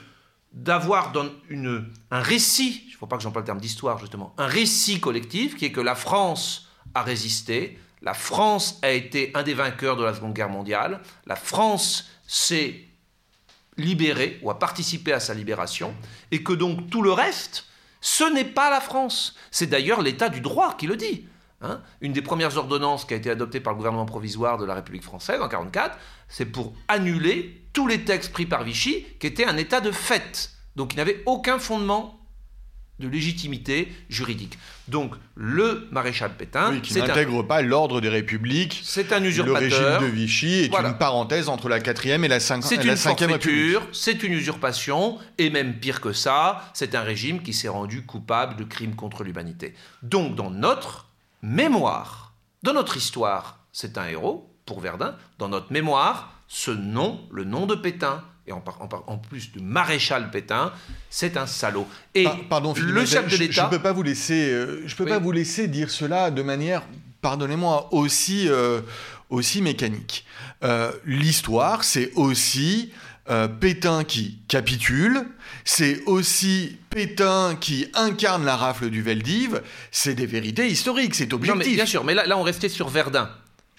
d'avoir 0.51 1.13
un 1.15 2.21
récit, 2.21 2.83
il 2.87 2.93
ne 2.93 2.97
faut 2.97 3.05
pas 3.05 3.17
que 3.17 3.23
j'emploie 3.23 3.43
le 3.43 3.45
terme 3.45 3.61
d'histoire 3.61 3.99
justement, 3.99 4.33
un 4.39 4.47
récit 4.47 4.99
collectif 4.99 5.55
qui 5.55 5.65
est 5.65 5.71
que 5.71 5.79
la 5.79 5.93
France 5.93 6.67
a 6.95 7.03
résisté, 7.03 7.77
la 8.01 8.15
France 8.15 8.79
a 8.81 8.89
été 8.89 9.31
un 9.35 9.43
des 9.43 9.53
vainqueurs 9.53 9.95
de 9.95 10.03
la 10.03 10.15
Seconde 10.15 10.33
Guerre 10.33 10.49
mondiale, 10.49 11.01
la 11.27 11.35
France 11.35 12.09
s'est 12.25 12.88
libérée 13.79 14.39
ou 14.41 14.51
a 14.51 14.59
participé 14.59 15.13
à 15.13 15.19
sa 15.19 15.33
libération, 15.33 15.95
et 16.31 16.43
que 16.43 16.53
donc 16.53 16.89
tout 16.89 17.01
le 17.01 17.11
reste, 17.11 17.65
ce 18.01 18.23
n'est 18.23 18.45
pas 18.45 18.69
la 18.69 18.81
France. 18.81 19.35
C'est 19.51 19.67
d'ailleurs 19.67 20.01
l'état 20.01 20.29
du 20.29 20.41
droit 20.41 20.75
qui 20.77 20.87
le 20.87 20.95
dit. 20.95 21.25
hein. 21.61 21.81
Une 22.01 22.13
des 22.13 22.21
premières 22.21 22.57
ordonnances 22.57 23.05
qui 23.05 23.13
a 23.13 23.17
été 23.17 23.29
adoptée 23.29 23.59
par 23.59 23.73
le 23.73 23.77
gouvernement 23.77 24.05
provisoire 24.05 24.57
de 24.57 24.65
la 24.65 24.75
République 24.75 25.03
française 25.03 25.41
en 25.41 25.47
1944, 25.47 25.97
c'est 26.27 26.45
pour 26.45 26.73
annuler 26.87 27.63
tous 27.73 27.87
les 27.87 28.05
textes 28.05 28.31
pris 28.31 28.45
par 28.45 28.63
Vichy 28.63 29.05
qui 29.19 29.27
étaient 29.27 29.45
un 29.45 29.57
état 29.57 29.81
de 29.81 29.91
fait, 29.91 30.51
donc 30.75 30.89
qui 30.89 30.97
n'avaient 30.97 31.23
aucun 31.25 31.59
fondement 31.59 32.18
de 32.99 33.07
légitimité 33.07 33.91
juridique. 34.09 34.57
Donc 34.87 35.15
le 35.35 35.87
maréchal 35.91 36.31
Pétain, 36.37 36.71
Oui, 36.71 36.81
qui 36.81 36.99
un, 36.99 37.07
n'intègre 37.07 37.43
pas 37.43 37.61
l'ordre 37.61 38.01
des 38.01 38.09
républiques. 38.09 38.81
c'est 38.83 39.13
un 39.13 39.19
Le 39.19 39.25
régime 39.29 39.45
usurpateur. 39.45 40.01
de 40.01 40.07
Vichy 40.07 40.53
est 40.65 40.69
Voilà. 40.69 40.89
une 40.89 40.97
parenthèse 40.97 41.47
entre 41.49 41.69
la 41.69 41.79
4e 41.79 42.23
et 42.23 42.27
la 42.27 42.39
5 42.39 42.61
C'est 42.63 42.83
une 42.83 42.93
5e 42.93 42.97
forfaiture, 43.29 43.87
c'est 43.93 44.23
une 44.23 44.33
usurpation, 44.33 45.17
et 45.37 45.49
même 45.49 45.75
pire 45.79 46.01
que 46.01 46.11
ça, 46.13 46.69
c'est 46.73 46.95
un 46.95 47.01
régime 47.01 47.41
qui 47.41 47.53
s'est 47.53 47.67
rendu 47.69 48.05
coupable 48.05 48.55
de 48.57 48.63
crimes 48.63 48.95
contre 48.95 49.23
l'humanité. 49.23 49.73
Donc 50.03 50.35
dans 50.35 50.49
notre 50.51 51.07
mémoire, 51.41 52.33
dans 52.63 52.73
notre 52.73 52.97
histoire, 52.97 53.59
c'est 53.71 53.97
un 53.97 54.07
héros, 54.07 54.49
pour 54.65 54.79
Verdun, 54.81 55.15
dans 55.39 55.49
notre 55.49 55.71
mémoire, 55.71 56.33
ce 56.47 56.71
nom, 56.71 57.21
le 57.31 57.43
nom 57.43 57.65
de 57.65 57.75
Pétain, 57.75 58.23
et 58.49 58.51
en, 58.51 58.59
par- 58.61 58.81
en 58.81 58.87
par- 58.87 59.03
en 59.07 59.17
plus 59.17 59.51
de 59.53 59.61
maréchal 59.61 60.31
Pétain, 60.31 60.73
c'est 61.09 61.37
un 61.37 61.45
salaud. 61.47 61.87
Et 62.15 62.23
Pa- 62.23 62.37
Pardon, 62.49 62.73
Philippe 62.73 62.95
le 62.95 63.05
chef 63.05 63.25
de 63.25 63.29
je- 63.29 63.35
Je 63.35 63.41
l'État... 63.43 63.65
ne 63.65 63.69
peux 63.69 63.79
pas 63.79 63.93
vous 63.93 64.03
laisser, 64.03 64.49
euh, 64.51 64.81
je 64.87 64.95
peux 64.95 65.03
Oui. 65.05 65.09
pas 65.09 65.19
vous 65.19 65.31
laisser 65.31 65.67
dire 65.67 65.89
cela 65.91 66.31
de 66.31 66.41
manière, 66.41 66.81
pardonnez-moi, 67.21 67.93
aussi, 67.93 68.47
euh, 68.49 68.81
aussi 69.29 69.61
mécanique. 69.61 70.25
Euh, 70.63 70.91
L'histoire, 71.05 71.83
c'est 71.83 72.11
aussi 72.15 72.91
Pétain 73.59 74.03
qui 74.05 74.39
capitule, 74.47 75.21
c'est 75.63 76.01
aussi 76.07 76.77
Pétain 76.89 77.55
qui 77.61 77.85
incarne 77.93 78.43
la 78.43 78.55
rafle 78.55 78.89
du 78.89 79.03
Veldiv. 79.03 79.61
C'est 79.91 80.15
des 80.15 80.25
vérités 80.25 80.65
historiques, 80.67 81.13
c'est 81.13 81.31
Non, 81.31 81.37
mais 81.39 81.49
objectif. 81.51 81.75
bien 81.75 81.85
sûr, 81.85 82.03
mais 82.03 82.15
là, 82.15 82.25
là, 82.25 82.39
on 82.39 82.41
restait 82.41 82.69
sur 82.69 82.89
Verdun. 82.89 83.29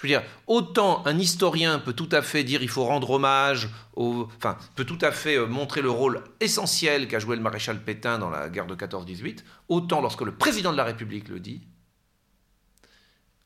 Je 0.01 0.07
veux 0.07 0.09
dire, 0.09 0.23
autant 0.47 1.07
un 1.07 1.19
historien 1.19 1.79
peut 1.79 1.93
tout 1.93 2.09
à 2.11 2.23
fait 2.23 2.43
dire 2.43 2.63
il 2.63 2.71
faut 2.71 2.85
rendre 2.85 3.11
hommage, 3.11 3.69
au, 3.95 4.29
enfin, 4.39 4.57
peut 4.75 4.87
tout 4.87 4.99
à 5.03 5.13
fait 5.13 5.37
euh, 5.37 5.47
montrer 5.47 5.83
le 5.83 5.91
rôle 5.91 6.25
essentiel 6.41 7.07
qu'a 7.07 7.19
joué 7.19 7.37
le 7.37 7.43
maréchal 7.43 7.85
Pétain 7.85 8.19
dans 8.19 8.31
la 8.31 8.49
guerre 8.49 8.67
de 8.67 8.75
14-18, 8.75 9.41
autant 9.69 10.01
lorsque 10.01 10.23
le 10.23 10.33
président 10.33 10.73
de 10.73 10.79
la 10.79 10.85
République 10.85 11.29
le 11.29 11.39
dit, 11.39 11.61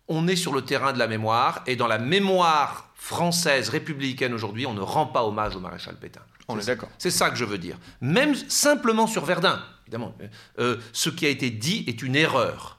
on 0.06 0.28
est 0.28 0.36
sur 0.36 0.52
le 0.52 0.62
terrain 0.62 0.92
de 0.92 0.98
la 0.98 1.08
mémoire, 1.08 1.64
et 1.66 1.74
dans 1.74 1.88
la 1.88 1.98
mémoire 1.98 2.92
française 2.94 3.68
républicaine 3.68 4.32
aujourd'hui, 4.32 4.64
on 4.64 4.74
ne 4.74 4.80
rend 4.80 5.06
pas 5.06 5.24
hommage 5.24 5.56
au 5.56 5.60
maréchal 5.60 5.96
Pétain. 5.96 6.22
On 6.46 6.58
est 6.58 6.66
d'accord. 6.66 6.90
C'est 6.98 7.10
ça 7.10 7.30
que 7.30 7.36
je 7.36 7.44
veux 7.44 7.58
dire. 7.58 7.78
Même 8.00 8.34
simplement 8.34 9.08
sur 9.08 9.24
Verdun, 9.24 9.60
évidemment, 9.86 10.14
euh, 10.60 10.76
ce 10.92 11.10
qui 11.10 11.26
a 11.26 11.30
été 11.30 11.50
dit 11.50 11.84
est 11.88 12.00
une 12.00 12.14
erreur. 12.14 12.73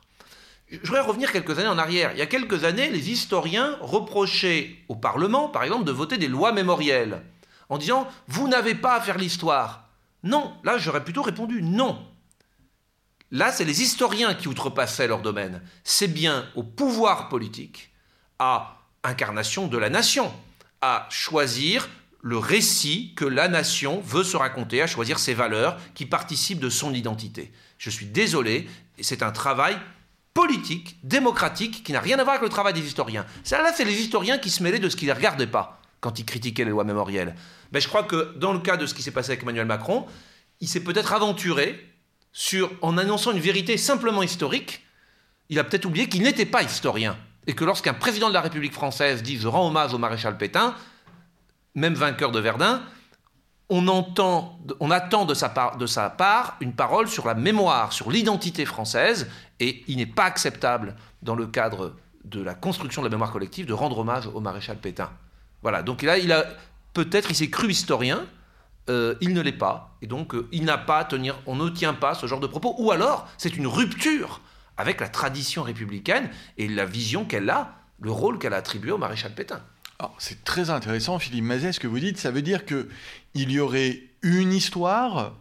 Je 0.81 0.87
voudrais 0.87 1.01
revenir 1.01 1.31
quelques 1.31 1.57
années 1.59 1.67
en 1.67 1.77
arrière. 1.77 2.11
Il 2.13 2.19
y 2.19 2.21
a 2.21 2.27
quelques 2.27 2.63
années, 2.63 2.89
les 2.89 3.11
historiens 3.11 3.77
reprochaient 3.81 4.75
au 4.87 4.95
Parlement, 4.95 5.49
par 5.49 5.63
exemple, 5.63 5.85
de 5.85 5.91
voter 5.91 6.17
des 6.17 6.27
lois 6.27 6.51
mémorielles, 6.51 7.21
en 7.69 7.77
disant 7.77 8.07
Vous 8.27 8.47
n'avez 8.47 8.75
pas 8.75 8.95
à 8.95 9.01
faire 9.01 9.17
l'histoire. 9.17 9.89
Non, 10.23 10.53
là 10.63 10.77
j'aurais 10.77 11.03
plutôt 11.03 11.21
répondu 11.21 11.61
non. 11.61 11.99
Là, 13.31 13.51
c'est 13.51 13.65
les 13.65 13.81
historiens 13.81 14.33
qui 14.33 14.47
outrepassaient 14.47 15.07
leur 15.07 15.21
domaine. 15.21 15.61
C'est 15.83 16.07
bien 16.07 16.47
au 16.55 16.63
pouvoir 16.63 17.27
politique, 17.27 17.91
à 18.39 18.77
incarnation 19.03 19.67
de 19.67 19.77
la 19.77 19.89
nation, 19.89 20.31
à 20.81 21.07
choisir 21.09 21.89
le 22.21 22.37
récit 22.37 23.13
que 23.15 23.25
la 23.25 23.47
nation 23.47 24.01
veut 24.01 24.23
se 24.23 24.37
raconter, 24.37 24.81
à 24.81 24.87
choisir 24.87 25.19
ses 25.19 25.33
valeurs 25.33 25.77
qui 25.93 26.05
participent 26.05 26.59
de 26.59 26.69
son 26.69 26.93
identité. 26.93 27.51
Je 27.77 27.89
suis 27.89 28.07
désolé, 28.07 28.67
c'est 28.99 29.21
un 29.21 29.31
travail 29.31 29.77
politique, 30.35 30.99
démocratique, 31.01 31.83
qui 31.83 31.93
n'a 31.93 31.99
rien 32.01 32.19
à 32.19 32.23
voir 32.23 32.35
avec 32.35 32.43
le 32.43 32.49
travail 32.49 32.73
des 32.73 32.85
historiens. 32.85 33.25
Ça, 33.43 33.63
là, 33.63 33.71
c'est 33.73 33.85
les 33.85 33.99
historiens 33.99 34.37
qui 34.37 34.51
se 34.51 34.61
mêlaient 34.61 34.79
de 34.79 34.89
ce 34.89 34.95
qu'ils 34.95 35.07
ne 35.07 35.13
regardaient 35.13 35.47
pas 35.47 35.81
quand 36.01 36.19
ils 36.19 36.25
critiquaient 36.25 36.65
les 36.65 36.71
lois 36.71 36.83
mémorielles. 36.83 37.35
Mais 37.71 37.81
je 37.81 37.87
crois 37.87 38.03
que 38.03 38.37
dans 38.37 38.53
le 38.53 38.59
cas 38.59 38.77
de 38.77 38.85
ce 38.85 38.93
qui 38.93 39.01
s'est 39.01 39.11
passé 39.11 39.31
avec 39.31 39.43
Emmanuel 39.43 39.65
Macron, 39.65 40.05
il 40.59 40.67
s'est 40.67 40.83
peut-être 40.83 41.13
aventuré 41.13 41.89
sur, 42.33 42.69
en 42.81 42.97
annonçant 42.97 43.31
une 43.31 43.39
vérité 43.39 43.77
simplement 43.77 44.21
historique, 44.21 44.85
il 45.47 45.57
a 45.57 45.63
peut-être 45.63 45.85
oublié 45.85 46.09
qu'il 46.09 46.21
n'était 46.21 46.45
pas 46.45 46.63
historien. 46.63 47.17
Et 47.47 47.53
que 47.53 47.63
lorsqu'un 47.63 47.93
président 47.93 48.27
de 48.27 48.33
la 48.33 48.41
République 48.41 48.73
française 48.73 49.23
dit 49.23 49.37
Je 49.37 49.47
rends 49.47 49.67
hommage 49.67 49.93
au 49.93 49.97
maréchal 49.97 50.37
Pétain, 50.37 50.75
même 51.75 51.93
vainqueur 51.93 52.31
de 52.31 52.41
Verdun, 52.41 52.81
on, 53.69 53.87
entend, 53.87 54.59
on 54.79 54.91
attend 54.91 55.25
de 55.25 55.33
sa, 55.33 55.49
part, 55.49 55.77
de 55.77 55.87
sa 55.87 56.09
part 56.09 56.57
une 56.59 56.73
parole 56.73 57.07
sur 57.07 57.25
la 57.25 57.33
mémoire, 57.33 57.93
sur 57.93 58.11
l'identité 58.11 58.65
française, 58.65 59.29
et 59.59 59.83
il 59.87 59.97
n'est 59.97 60.05
pas 60.05 60.25
acceptable, 60.25 60.95
dans 61.21 61.35
le 61.35 61.47
cadre 61.47 61.95
de 62.23 62.41
la 62.41 62.55
construction 62.55 63.01
de 63.01 63.07
la 63.07 63.11
mémoire 63.11 63.31
collective, 63.31 63.65
de 63.65 63.73
rendre 63.73 63.99
hommage 63.99 64.27
au 64.27 64.39
maréchal 64.39 64.77
Pétain. 64.77 65.11
Voilà, 65.61 65.83
donc 65.83 66.01
là, 66.01 66.17
il 66.17 66.31
a 66.31 66.45
peut-être, 66.93 67.29
il 67.31 67.35
s'est 67.35 67.49
cru 67.49 67.69
historien, 67.69 68.25
euh, 68.89 69.15
il 69.21 69.33
ne 69.33 69.41
l'est 69.41 69.51
pas, 69.51 69.97
et 70.01 70.07
donc 70.07 70.35
euh, 70.35 70.47
il 70.51 70.63
n'a 70.63 70.77
pas 70.77 70.99
à 70.99 71.05
tenir, 71.05 71.39
on 71.45 71.55
ne 71.55 71.69
tient 71.69 71.93
pas 71.93 72.13
ce 72.13 72.27
genre 72.27 72.39
de 72.39 72.47
propos, 72.47 72.75
ou 72.77 72.91
alors 72.91 73.27
c'est 73.37 73.55
une 73.55 73.67
rupture 73.67 74.41
avec 74.77 74.99
la 74.99 75.07
tradition 75.07 75.63
républicaine 75.63 76.29
et 76.57 76.67
la 76.67 76.85
vision 76.85 77.25
qu'elle 77.25 77.49
a, 77.49 77.75
le 77.99 78.11
rôle 78.11 78.37
qu'elle 78.37 78.53
a 78.53 78.57
attribué 78.57 78.91
au 78.91 78.97
maréchal 78.97 79.33
Pétain. 79.33 79.61
C'est 80.17 80.43
très 80.43 80.69
intéressant, 80.69 81.19
Philippe 81.19 81.45
Mazet, 81.45 81.71
ce 81.71 81.79
que 81.79 81.87
vous 81.87 81.99
dites. 81.99 82.17
Ça 82.17 82.29
veut 82.29 82.41
dire 82.41 82.65
qu'il 82.65 82.85
y 83.33 83.59
aurait 83.59 84.03
une 84.21 84.51
histoire 84.51 85.33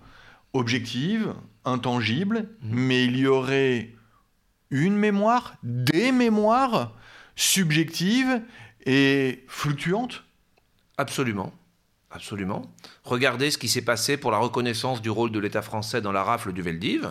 objective, 0.52 1.34
intangible, 1.64 2.48
mmh. 2.62 2.68
mais 2.70 3.04
il 3.04 3.16
y 3.18 3.26
aurait 3.26 3.90
une 4.74 4.96
mémoire, 4.96 5.54
des 5.62 6.10
mémoires 6.10 6.92
subjectives 7.36 8.42
et 8.84 9.44
fluctuantes 9.46 10.24
Absolument. 10.96 11.52
Absolument. 12.10 12.62
Regardez 13.02 13.50
ce 13.50 13.58
qui 13.58 13.68
s'est 13.68 13.82
passé 13.82 14.16
pour 14.16 14.30
la 14.30 14.38
reconnaissance 14.38 15.02
du 15.02 15.10
rôle 15.10 15.32
de 15.32 15.38
l'État 15.40 15.62
français 15.62 16.00
dans 16.00 16.12
la 16.12 16.22
rafle 16.22 16.52
du 16.52 16.62
Veldiv. 16.62 17.10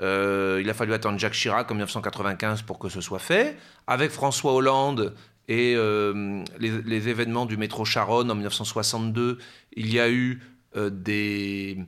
Euh, 0.00 0.60
il 0.62 0.70
a 0.70 0.74
fallu 0.74 0.92
attendre 0.92 1.18
Jacques 1.18 1.32
Chirac 1.32 1.68
en 1.70 1.74
1995 1.74 2.62
pour 2.62 2.78
que 2.78 2.88
ce 2.88 3.00
soit 3.00 3.18
fait. 3.18 3.56
Avec 3.88 4.10
François 4.10 4.52
Hollande 4.54 5.14
et 5.48 5.74
euh, 5.76 6.44
les, 6.60 7.08
événements 7.08 7.46
du 7.46 7.56
métro 7.56 7.84
Charonne 7.84 8.30
en 8.30 8.34
1962, 8.34 9.38
il 9.72 9.92
y 9.92 9.98
a 9.98 10.08
eu 10.08 10.40
euh, 10.76 10.90
des 10.90 11.78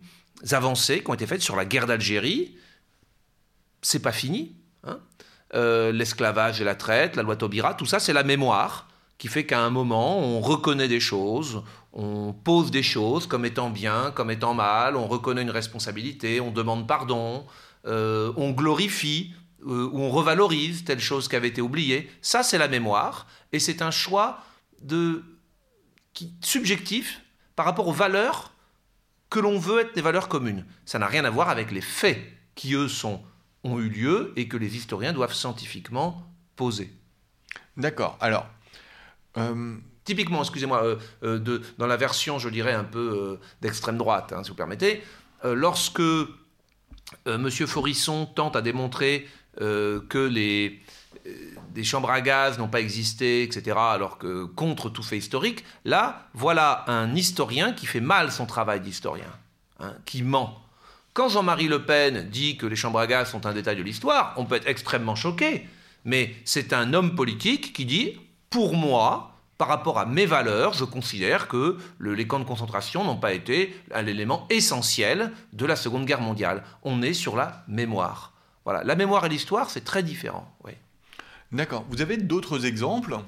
avancées 0.50 1.02
qui 1.04 1.10
ont 1.10 1.14
été 1.14 1.26
faites 1.26 1.42
sur 1.42 1.54
la 1.54 1.64
guerre 1.64 1.86
d'Algérie. 1.86 2.56
C'est 3.82 4.02
pas 4.02 4.12
fini. 4.12 4.56
Hein. 4.84 4.98
L'esclavage 5.92 6.60
et 6.60 6.64
la 6.64 6.74
traite, 6.74 7.16
la 7.16 7.22
loi 7.22 7.36
Taubira, 7.36 7.74
tout 7.74 7.86
ça, 7.86 7.98
c'est 7.98 8.12
la 8.12 8.22
mémoire 8.22 8.86
qui 9.20 9.28
fait 9.28 9.44
qu'à 9.44 9.60
un 9.60 9.68
moment, 9.68 10.18
on 10.18 10.40
reconnaît 10.40 10.88
des 10.88 10.98
choses, 10.98 11.62
on 11.92 12.32
pose 12.32 12.70
des 12.70 12.82
choses 12.82 13.26
comme 13.26 13.44
étant 13.44 13.68
bien, 13.68 14.12
comme 14.14 14.30
étant 14.30 14.54
mal, 14.54 14.96
on 14.96 15.06
reconnaît 15.06 15.42
une 15.42 15.50
responsabilité, 15.50 16.40
on 16.40 16.50
demande 16.50 16.88
pardon, 16.88 17.44
euh, 17.86 18.32
on 18.36 18.52
glorifie 18.52 19.34
euh, 19.66 19.90
ou 19.92 20.00
on 20.00 20.08
revalorise 20.08 20.84
telle 20.84 21.00
chose 21.00 21.28
qui 21.28 21.36
avait 21.36 21.48
été 21.48 21.60
oubliée. 21.60 22.10
Ça, 22.22 22.42
c'est 22.42 22.56
la 22.56 22.66
mémoire, 22.66 23.26
et 23.52 23.58
c'est 23.58 23.82
un 23.82 23.90
choix 23.90 24.42
de, 24.80 25.22
subjectif 26.40 27.20
par 27.56 27.66
rapport 27.66 27.88
aux 27.88 27.92
valeurs 27.92 28.52
que 29.28 29.38
l'on 29.38 29.58
veut 29.58 29.80
être 29.80 29.94
des 29.94 30.00
valeurs 30.00 30.28
communes. 30.28 30.64
Ça 30.86 30.98
n'a 30.98 31.06
rien 31.06 31.26
à 31.26 31.30
voir 31.30 31.50
avec 31.50 31.72
les 31.72 31.82
faits 31.82 32.18
qui, 32.54 32.72
eux, 32.72 32.88
sont, 32.88 33.20
ont 33.64 33.78
eu 33.78 33.88
lieu 33.88 34.32
et 34.36 34.48
que 34.48 34.56
les 34.56 34.76
historiens 34.76 35.12
doivent 35.12 35.34
scientifiquement 35.34 36.26
poser. 36.56 36.92
D'accord. 37.76 38.16
Alors. 38.20 38.46
Euh, 39.36 39.76
Typiquement, 40.02 40.40
excusez-moi, 40.40 40.96
dans 41.22 41.86
la 41.86 41.96
version, 41.96 42.40
je 42.40 42.48
dirais, 42.48 42.72
un 42.72 42.84
peu 42.84 43.38
d'extrême 43.60 43.96
droite, 43.96 44.32
hein, 44.32 44.42
si 44.42 44.48
vous 44.48 44.56
permettez, 44.56 45.04
lorsque 45.44 46.00
euh, 47.26 47.38
Monsieur 47.38 47.66
Forisson 47.66 48.26
tente 48.26 48.56
à 48.56 48.62
démontrer 48.62 49.28
euh, 49.60 50.00
que 50.08 50.18
les, 50.18 50.80
euh, 51.26 51.30
des 51.70 51.84
chambres 51.84 52.10
à 52.10 52.20
gaz 52.20 52.58
n'ont 52.58 52.68
pas 52.68 52.80
existé, 52.80 53.42
etc., 53.42 53.76
alors 53.78 54.18
que 54.18 54.44
contre 54.44 54.90
tout 54.90 55.02
fait 55.02 55.18
historique, 55.18 55.64
là, 55.84 56.28
voilà 56.34 56.84
un 56.86 57.14
historien 57.14 57.72
qui 57.72 57.86
fait 57.86 58.00
mal 58.00 58.30
son 58.30 58.46
travail 58.46 58.80
d'historien, 58.80 59.30
hein, 59.80 59.94
qui 60.06 60.22
ment. 60.22 60.62
Quand 61.12 61.28
Jean-Marie 61.28 61.66
Le 61.66 61.84
Pen 61.84 62.28
dit 62.30 62.56
que 62.56 62.66
les 62.66 62.76
chambres 62.76 63.00
à 63.00 63.06
gaz 63.06 63.30
sont 63.30 63.44
un 63.44 63.52
détail 63.52 63.76
de 63.76 63.82
l'histoire, 63.82 64.32
on 64.36 64.44
peut 64.44 64.54
être 64.54 64.68
extrêmement 64.68 65.16
choqué, 65.16 65.66
mais 66.04 66.34
c'est 66.44 66.72
un 66.72 66.94
homme 66.94 67.16
politique 67.16 67.72
qui 67.72 67.84
dit, 67.84 68.16
pour 68.48 68.74
moi, 68.74 69.34
par 69.58 69.68
rapport 69.68 69.98
à 69.98 70.06
mes 70.06 70.24
valeurs, 70.24 70.72
je 70.72 70.84
considère 70.84 71.48
que 71.48 71.76
les 72.00 72.26
camps 72.26 72.38
de 72.38 72.44
concentration 72.44 73.04
n'ont 73.04 73.16
pas 73.16 73.32
été 73.32 73.74
l'élément 74.02 74.46
essentiel 74.50 75.32
de 75.52 75.66
la 75.66 75.76
Seconde 75.76 76.06
Guerre 76.06 76.20
mondiale. 76.20 76.62
On 76.82 77.02
est 77.02 77.12
sur 77.12 77.36
la 77.36 77.64
mémoire. 77.66 78.32
Voilà, 78.64 78.84
la 78.84 78.94
mémoire 78.94 79.26
et 79.26 79.28
l'histoire, 79.28 79.68
c'est 79.68 79.84
très 79.84 80.02
différent. 80.02 80.50
Oui. 80.64 80.72
D'accord. 81.50 81.84
Vous 81.90 82.00
avez 82.00 82.16
d'autres 82.16 82.64
exemples 82.64 83.18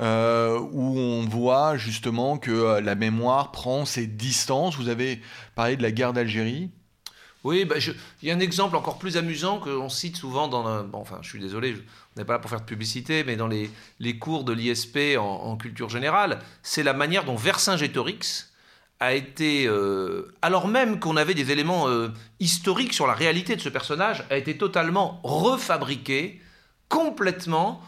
euh, 0.00 0.58
où 0.58 0.98
on 0.98 1.26
voit 1.26 1.76
justement 1.76 2.38
que 2.38 2.50
euh, 2.50 2.80
la 2.80 2.94
mémoire 2.94 3.52
prend 3.52 3.84
ses 3.84 4.06
distances? 4.06 4.76
Vous 4.76 4.88
avez 4.88 5.20
parlé 5.54 5.76
de 5.76 5.82
la 5.82 5.92
guerre 5.92 6.12
d'Algérie. 6.14 6.70
Oui, 7.44 7.64
bah, 7.64 7.76
il 8.22 8.28
y 8.28 8.30
a 8.30 8.34
un 8.34 8.40
exemple 8.40 8.76
encore 8.76 8.98
plus 8.98 9.16
amusant 9.16 9.58
que 9.58 9.70
l'on 9.70 9.88
cite 9.88 10.16
souvent 10.16 10.46
dans... 10.46 10.84
Bon, 10.84 10.98
enfin, 10.98 11.18
je 11.22 11.28
suis 11.28 11.40
désolé, 11.40 11.74
on 12.14 12.20
n'est 12.20 12.24
pas 12.24 12.34
là 12.34 12.38
pour 12.38 12.50
faire 12.50 12.60
de 12.60 12.66
publicité, 12.66 13.24
mais 13.24 13.36
dans 13.36 13.48
les, 13.48 13.70
cours 14.18 14.44
de 14.44 14.52
l'ISP 14.52 15.18
en, 15.18 15.56
culture 15.56 15.88
générale, 15.88 16.38
c'est 16.62 16.84
la 16.84 16.92
manière 16.92 17.24
dont 17.24 17.34
Vercingétorix 17.34 18.52
a 19.00 19.14
été, 19.14 19.66
euh, 19.66 20.32
alors 20.42 20.68
même 20.68 21.00
qu'on 21.00 21.16
avait 21.16 21.34
des 21.34 21.50
éléments 21.50 21.88
euh, 21.88 22.10
historiques 22.38 22.92
sur 22.94 23.08
la 23.08 23.14
réalité 23.14 23.56
de 23.56 23.60
ce 23.60 23.68
personnage, 23.68 24.24
a 24.30 24.36
été 24.36 24.56
totalement 24.56 25.20
refabriqué, 25.24 26.40
complètement, 26.88 27.82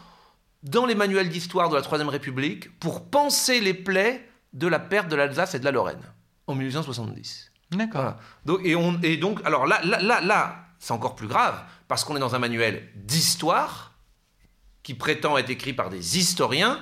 dans 0.63 0.85
les 0.85 0.95
manuels 0.95 1.29
d'histoire 1.29 1.69
de 1.69 1.75
la 1.75 1.81
Troisième 1.81 2.09
République, 2.09 2.77
pour 2.79 3.05
penser 3.05 3.61
les 3.61 3.73
plaies 3.73 4.27
de 4.51 4.67
la 4.67 4.79
perte 4.79 5.07
de 5.07 5.15
l'Alsace 5.15 5.55
et 5.55 5.59
de 5.59 5.65
la 5.65 5.71
Lorraine, 5.71 6.03
en 6.47 6.55
1870. 6.55 7.51
D'accord. 7.71 8.15
Donc, 8.45 8.59
et, 8.63 8.75
on, 8.75 8.99
et 9.01 9.17
donc, 9.17 9.39
alors 9.45 9.65
là, 9.65 9.81
là, 9.83 10.01
là, 10.01 10.21
là 10.21 10.65
c'est 10.79 10.93
encore 10.93 11.15
plus 11.15 11.27
grave, 11.27 11.63
parce 11.87 12.03
qu'on 12.03 12.15
est 12.15 12.19
dans 12.19 12.35
un 12.35 12.39
manuel 12.39 12.89
d'histoire, 12.95 13.93
qui 14.83 14.93
prétend 14.93 15.37
être 15.37 15.49
écrit 15.49 15.73
par 15.73 15.89
des 15.89 16.17
historiens, 16.19 16.79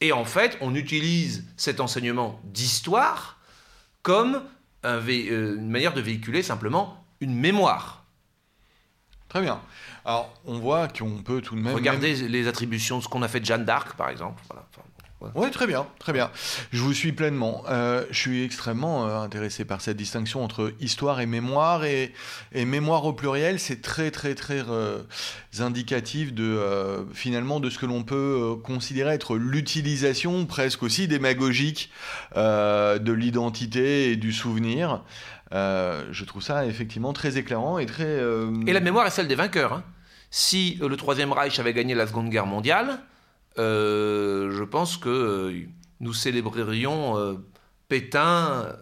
et 0.00 0.12
en 0.12 0.24
fait, 0.24 0.58
on 0.60 0.74
utilise 0.74 1.46
cet 1.56 1.80
enseignement 1.80 2.40
d'histoire 2.44 3.38
comme 4.02 4.42
euh, 4.84 5.56
une 5.56 5.70
manière 5.70 5.94
de 5.94 6.00
véhiculer 6.00 6.42
simplement 6.42 7.04
une 7.20 7.34
mémoire. 7.34 8.04
Très 9.28 9.40
bien. 9.40 9.60
Alors, 10.04 10.32
on 10.44 10.58
voit 10.58 10.88
qu'on 10.88 11.22
peut 11.22 11.40
tout 11.40 11.54
de 11.54 11.60
même... 11.60 11.74
Regardez 11.74 12.14
les 12.28 12.48
attributions 12.48 12.98
de 12.98 13.02
ce 13.02 13.08
qu'on 13.08 13.22
a 13.22 13.28
fait 13.28 13.40
de 13.40 13.44
Jeanne 13.44 13.64
d'Arc, 13.64 13.96
par 13.96 14.08
exemple. 14.08 14.42
Voilà. 14.48 14.66
Oui, 15.34 15.50
très 15.50 15.66
bien, 15.66 15.86
très 15.98 16.12
bien. 16.12 16.30
Je 16.72 16.80
vous 16.80 16.92
suis 16.92 17.10
pleinement. 17.10 17.64
Euh, 17.68 18.04
je 18.10 18.18
suis 18.18 18.44
extrêmement 18.44 19.08
euh, 19.08 19.18
intéressé 19.18 19.64
par 19.64 19.80
cette 19.80 19.96
distinction 19.96 20.44
entre 20.44 20.72
histoire 20.80 21.20
et 21.20 21.26
mémoire. 21.26 21.84
Et, 21.84 22.12
mémoire 22.54 23.04
au 23.04 23.12
pluriel, 23.12 23.58
c'est 23.58 23.82
très, 23.82 24.12
très, 24.12 24.36
très 24.36 24.62
euh, 24.68 25.02
indicatif 25.58 26.32
de, 26.32 27.04
finalement 27.12 27.58
de 27.58 27.68
ce 27.68 27.78
que 27.78 27.86
l'on 27.86 28.04
peut 28.04 28.56
considérer 28.62 29.14
être 29.14 29.36
l'utilisation 29.36 30.46
presque 30.46 30.84
aussi 30.84 31.08
démagogique 31.08 31.90
de 32.36 33.12
l'identité 33.12 34.12
et 34.12 34.16
du 34.16 34.32
souvenir. 34.32 35.02
je 35.50 36.24
trouve 36.24 36.42
ça 36.42 36.64
effectivement 36.66 37.12
très 37.12 37.38
éclairant 37.38 37.78
et 37.78 37.86
très... 37.86 38.20
Et 38.66 38.72
la 38.72 38.80
mémoire 38.80 39.06
est 39.06 39.10
celle 39.10 39.28
des 39.28 39.34
vainqueurs. 39.34 39.72
Hein. 39.72 39.82
Si 40.30 40.78
le 40.80 40.96
Troisième 40.96 41.32
Reich 41.32 41.58
avait 41.58 41.72
gagné 41.72 41.94
la 41.94 42.06
Seconde 42.06 42.28
Guerre 42.28 42.46
mondiale, 42.46 43.00
je 43.58 44.64
pense 44.64 44.96
que 44.96 45.08
euh, 45.08 45.66
nous 46.00 46.12
célébrerions 46.12 47.18
euh, 47.18 47.34
Pétain, 47.88 48.76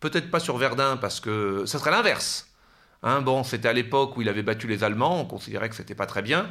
peut-être 0.00 0.30
pas 0.30 0.40
sur 0.40 0.56
Verdun, 0.56 0.96
parce 0.96 1.20
que 1.20 1.66
ça 1.66 1.78
serait 1.78 1.90
l'inverse. 1.90 2.48
Hein, 3.02 3.20
bon, 3.20 3.44
c'était 3.44 3.68
à 3.68 3.74
l'époque 3.74 4.16
où 4.16 4.22
il 4.22 4.28
avait 4.28 4.42
battu 4.42 4.66
les 4.66 4.82
Allemands, 4.82 5.20
on 5.20 5.26
considérait 5.26 5.68
que 5.68 5.76
c'était 5.76 5.94
pas 5.94 6.06
très 6.06 6.22
bien. 6.22 6.50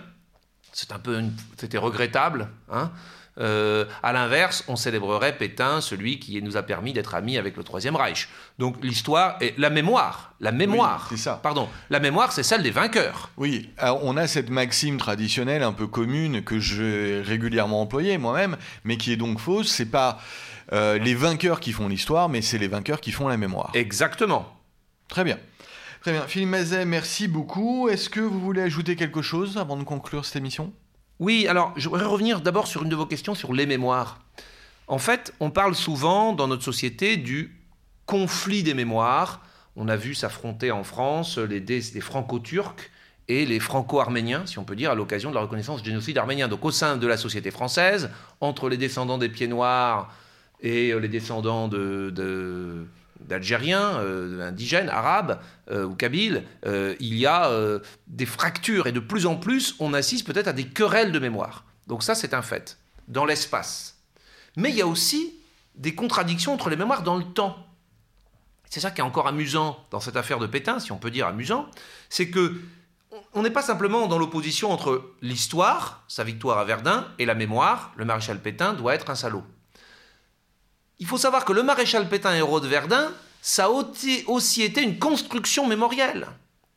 C'est 0.72 0.92
un 0.92 1.00
peu, 1.00 1.20
c'était 1.58 1.80
regrettable. 1.80 2.50
Hein. 2.72 2.92
Euh, 3.40 3.86
à 4.04 4.14
l'inverse, 4.14 4.64
on 4.68 4.76
célébrerait 4.76 5.38
Pétain, 5.38 5.82
celui 5.82 6.20
qui 6.20 6.42
nous 6.42 6.56
a 6.58 6.64
permis 6.64 6.94
d'être 6.94 7.16
amis 7.16 7.38
avec 7.38 7.58
le 7.58 7.64
Troisième 7.64 7.96
Reich. 7.96 8.30
Donc 8.60 8.76
l'histoire 8.84 9.38
et 9.42 9.54
la 9.58 9.70
mémoire, 9.70 10.34
la 10.40 10.52
mémoire, 10.52 11.08
c'est 11.10 11.18
ça. 11.18 11.40
Pardon, 11.42 11.68
la 11.90 12.00
mémoire, 12.00 12.32
c'est 12.32 12.44
celle 12.44 12.62
des 12.62 12.72
vainqueurs. 12.72 13.32
Oui, 13.38 13.70
on 14.02 14.18
a 14.18 14.28
cette 14.28 14.50
maxime 14.50 14.98
traditionnelle 14.98 15.64
un 15.64 15.74
peu 15.74 15.88
commune 15.88 16.44
que 16.44 16.60
j'ai 16.60 17.22
régulièrement 17.22 17.82
employée 17.82 18.18
moi-même, 18.18 18.58
mais 18.84 18.98
qui 18.98 19.12
est 19.12 19.18
donc 19.18 19.40
fausse. 19.40 19.70
C'est 19.70 19.90
pas 19.90 20.20
euh, 20.72 20.98
les 21.00 21.16
vainqueurs 21.16 21.60
qui 21.60 21.72
font 21.72 21.88
l'histoire, 21.88 22.30
mais 22.30 22.42
c'est 22.42 22.58
les 22.58 22.68
vainqueurs 22.68 23.02
qui 23.02 23.12
font 23.12 23.28
la 23.28 23.38
mémoire. 23.38 23.72
Exactement. 23.74 24.56
Très 25.08 25.24
bien. 25.24 25.38
Très 26.02 26.12
bien. 26.12 26.24
Philippe 26.28 26.50
Mazet, 26.50 26.86
merci 26.86 27.28
beaucoup. 27.28 27.88
Est-ce 27.90 28.10
que 28.10 28.20
vous 28.20 28.40
voulez 28.40 28.62
ajouter 28.62 28.96
quelque 28.96 29.22
chose 29.22 29.58
avant 29.58 29.78
de 29.78 29.84
conclure 29.84 30.26
cette 30.26 30.36
émission? 30.36 30.74
Oui, 31.24 31.48
alors 31.48 31.72
je 31.78 31.88
voudrais 31.88 32.04
revenir 32.04 32.42
d'abord 32.42 32.68
sur 32.68 32.84
une 32.84 32.90
de 32.90 32.98
vos 32.98 33.06
questions 33.06 33.34
sur 33.34 33.54
les 33.54 33.66
mémoires. 33.66 34.20
En 34.88 34.98
fait, 34.98 35.34
on 35.40 35.52
parle 35.52 35.74
souvent 35.74 36.34
dans 36.34 36.50
notre 36.50 36.66
société 36.66 37.16
du 37.16 37.56
conflit 38.06 38.62
des 38.62 38.74
mémoires. 38.74 39.42
On 39.78 39.88
a 39.88 39.96
vu 39.96 40.16
s'affronter 40.16 40.70
en 40.72 40.84
France 40.84 41.38
les, 41.38 41.62
franco-turcs 42.02 42.92
et 43.30 43.46
les 43.46 43.62
franco-arméniens, 43.62 44.46
si 44.46 44.60
on 44.60 44.66
peut 44.66 44.76
dire, 44.76 44.92
à 44.92 44.96
l'occasion 44.96 45.30
de 45.30 45.36
la 45.36 45.40
reconnaissance 45.40 45.82
du 45.82 45.92
génocide 45.92 46.18
arménien. 46.18 46.50
Donc 46.50 46.66
au 46.66 46.72
sein 46.72 46.98
de 46.98 47.08
la 47.08 47.16
société 47.16 47.52
française, 47.52 48.10
entre 48.42 48.68
les 48.68 48.76
descendants 48.76 49.18
des 49.18 49.30
pieds 49.30 49.48
noirs 49.48 50.14
et 50.60 50.94
les 51.00 51.08
descendants 51.08 51.70
de, 51.70 52.86
d'Algériens, 53.28 53.98
euh, 54.00 54.48
indigènes, 54.48 54.90
arabes 54.90 55.40
euh, 55.72 55.86
ou 55.86 55.96
kabyles, 55.96 56.44
euh, 56.66 56.96
il 57.00 57.16
y 57.16 57.26
a 57.26 57.52
des 58.08 58.26
fractures 58.26 58.88
et 58.88 58.92
de 58.92 59.00
plus 59.00 59.26
en 59.26 59.36
plus 59.36 59.76
on 59.80 59.94
assiste 59.94 60.26
peut-être 60.26 60.48
à 60.48 60.54
des 60.54 60.68
querelles 60.68 61.12
de 61.12 61.20
mémoire. 61.20 61.66
Donc 61.88 62.04
ça 62.04 62.16
c'est 62.16 62.34
un 62.34 62.42
fait, 62.42 62.78
dans 63.08 63.26
l'espace. 63.26 63.98
Mais 64.56 64.70
il 64.70 64.76
y 64.76 64.82
a 64.82 64.88
aussi 64.88 65.36
des 65.76 65.96
contradictions 65.96 66.54
entre 66.54 66.70
les 66.70 66.76
mémoires 66.76 67.04
dans 67.04 67.18
le 67.18 67.24
temps. 67.24 67.58
C'est 68.70 68.80
ça 68.80 68.92
qui 68.92 69.02
est 69.02 69.04
encore 69.04 69.28
amusant 69.28 69.86
dans 69.92 70.00
cette 70.00 70.16
affaire 70.16 70.40
de 70.40 70.48
Pétain, 70.48 70.80
si 70.80 70.92
on 70.92 70.98
peut 70.98 71.12
dire 71.12 71.28
amusant, 71.28 71.68
c'est 72.10 72.30
que 72.30 72.60
on 73.34 73.44
n'est 73.44 73.52
pas 73.52 73.62
simplement 73.62 74.08
dans 74.08 74.18
l'opposition 74.18 74.72
entre 74.72 75.12
l'histoire, 75.22 76.04
sa 76.08 76.24
victoire 76.24 76.58
à 76.58 76.66
Verdun, 76.66 77.08
et 77.20 77.26
la 77.26 77.36
mémoire, 77.36 77.94
le 77.96 78.06
maréchal 78.06 78.40
Pétain 78.40 78.74
doit 78.74 78.96
être 78.96 79.10
un 79.10 79.16
salaud. 79.16 79.44
Il 81.00 81.08
faut 81.08 81.18
savoir 81.18 81.46
que 81.46 81.54
le 81.54 81.64
maréchal 81.64 82.08
Pétain, 82.08 82.36
héros 82.36 82.60
de 82.60 82.68
Verdun, 82.68 83.12
ça 83.42 83.66
a 83.66 83.70
aussi 83.70 84.62
été 84.62 84.82
une 84.82 85.00
construction 85.00 85.68
mémorielle. 85.68 86.28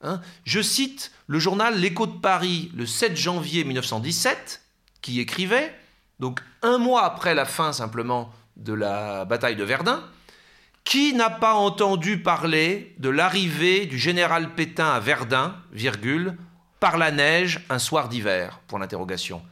Hein. 0.02 0.20
Je 0.44 0.60
cite 0.60 1.12
le 1.26 1.38
journal 1.38 1.78
L'Écho 1.78 2.06
de 2.06 2.18
Paris 2.18 2.70
le 2.74 2.86
7 2.86 3.16
janvier 3.16 3.64
1917, 3.64 4.62
qui 5.00 5.20
écrivait, 5.20 5.74
donc 6.18 6.40
un 6.62 6.78
mois 6.78 7.04
après 7.04 7.34
la 7.34 7.44
fin 7.44 7.72
simplement 7.72 8.32
de 8.56 8.72
la 8.72 9.24
bataille 9.24 9.56
de 9.56 9.64
Verdun, 9.64 10.02
qui 10.84 11.14
n'a 11.14 11.30
pas 11.30 11.54
entendu 11.54 12.22
parler 12.22 12.94
de 12.98 13.08
l'arrivée 13.08 13.86
du 13.86 13.98
général 13.98 14.54
Pétain 14.54 14.92
à 14.92 15.00
Verdun, 15.00 15.56
virgule, 15.72 16.36
par 16.80 16.98
la 16.98 17.10
neige 17.10 17.64
un 17.70 17.78
soir 17.78 18.08
d'hiver? 18.08 18.60
Pour 18.68 18.78
l'interrogation. 18.78 19.42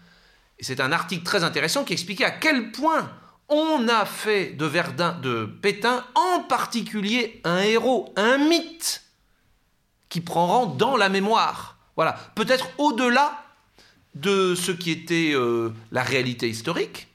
Et 0.59 0.65
c'est 0.65 0.81
un 0.81 0.93
article 0.93 1.25
très 1.25 1.43
intéressant 1.43 1.85
qui 1.85 1.93
expliquait 1.93 2.25
à 2.25 2.31
quel 2.31 2.71
point 2.71 3.11
on 3.49 3.89
a 3.89 4.05
fait 4.05 4.51
de 4.51 4.67
Verdun, 4.67 5.13
de 5.21 5.45
Pétain 5.45 6.05
en 6.15 6.41
particulier 6.41 7.41
un 7.45 7.59
héros, 7.59 8.13
un 8.17 8.39
mythe 8.39 9.03
qui 10.09 10.21
prend 10.21 10.47
rang 10.47 10.67
dans 10.67 10.97
la 10.97 11.09
mémoire. 11.09 11.77
Voilà, 11.97 12.13
peut-être 12.35 12.69
au-delà 12.79 13.45
de 14.15 14.55
ce 14.55 14.71
qui 14.71 14.91
était 14.91 15.33
euh, 15.35 15.73
la 15.91 16.03
réalité 16.03 16.49
historique. 16.49 17.09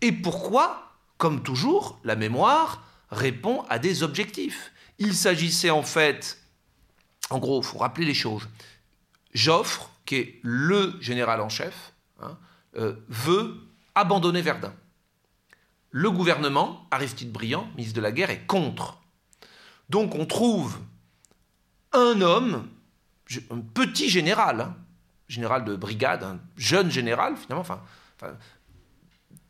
Et 0.00 0.12
pourquoi, 0.12 0.92
comme 1.16 1.42
toujours, 1.42 1.98
la 2.04 2.16
mémoire 2.16 2.82
répond 3.10 3.64
à 3.68 3.78
des 3.78 4.02
objectifs. 4.02 4.72
Il 4.98 5.14
s'agissait 5.14 5.70
en 5.70 5.82
fait, 5.82 6.38
en 7.30 7.38
gros, 7.38 7.60
il 7.60 7.64
faut 7.64 7.78
rappeler 7.78 8.06
les 8.06 8.14
choses. 8.14 8.48
Joffre, 9.32 9.90
qui 10.04 10.16
est 10.16 10.40
le 10.42 10.94
général 11.00 11.40
en 11.40 11.48
chef, 11.48 11.92
hein, 12.20 12.36
euh, 12.76 12.94
veut 13.08 13.56
abandonner 13.94 14.42
Verdun. 14.42 14.74
Le 15.96 16.10
gouvernement, 16.10 16.88
Aristide 16.90 17.30
Briand, 17.30 17.68
ministre 17.76 17.94
de 17.94 18.00
la 18.00 18.10
Guerre, 18.10 18.30
est 18.30 18.46
contre. 18.46 19.00
Donc 19.90 20.16
on 20.16 20.26
trouve 20.26 20.80
un 21.92 22.20
homme, 22.20 22.68
un 23.48 23.60
petit 23.60 24.08
général, 24.08 24.60
hein, 24.60 24.76
général 25.28 25.64
de 25.64 25.76
brigade, 25.76 26.24
un 26.24 26.40
jeune 26.56 26.90
général 26.90 27.36
finalement, 27.36 27.64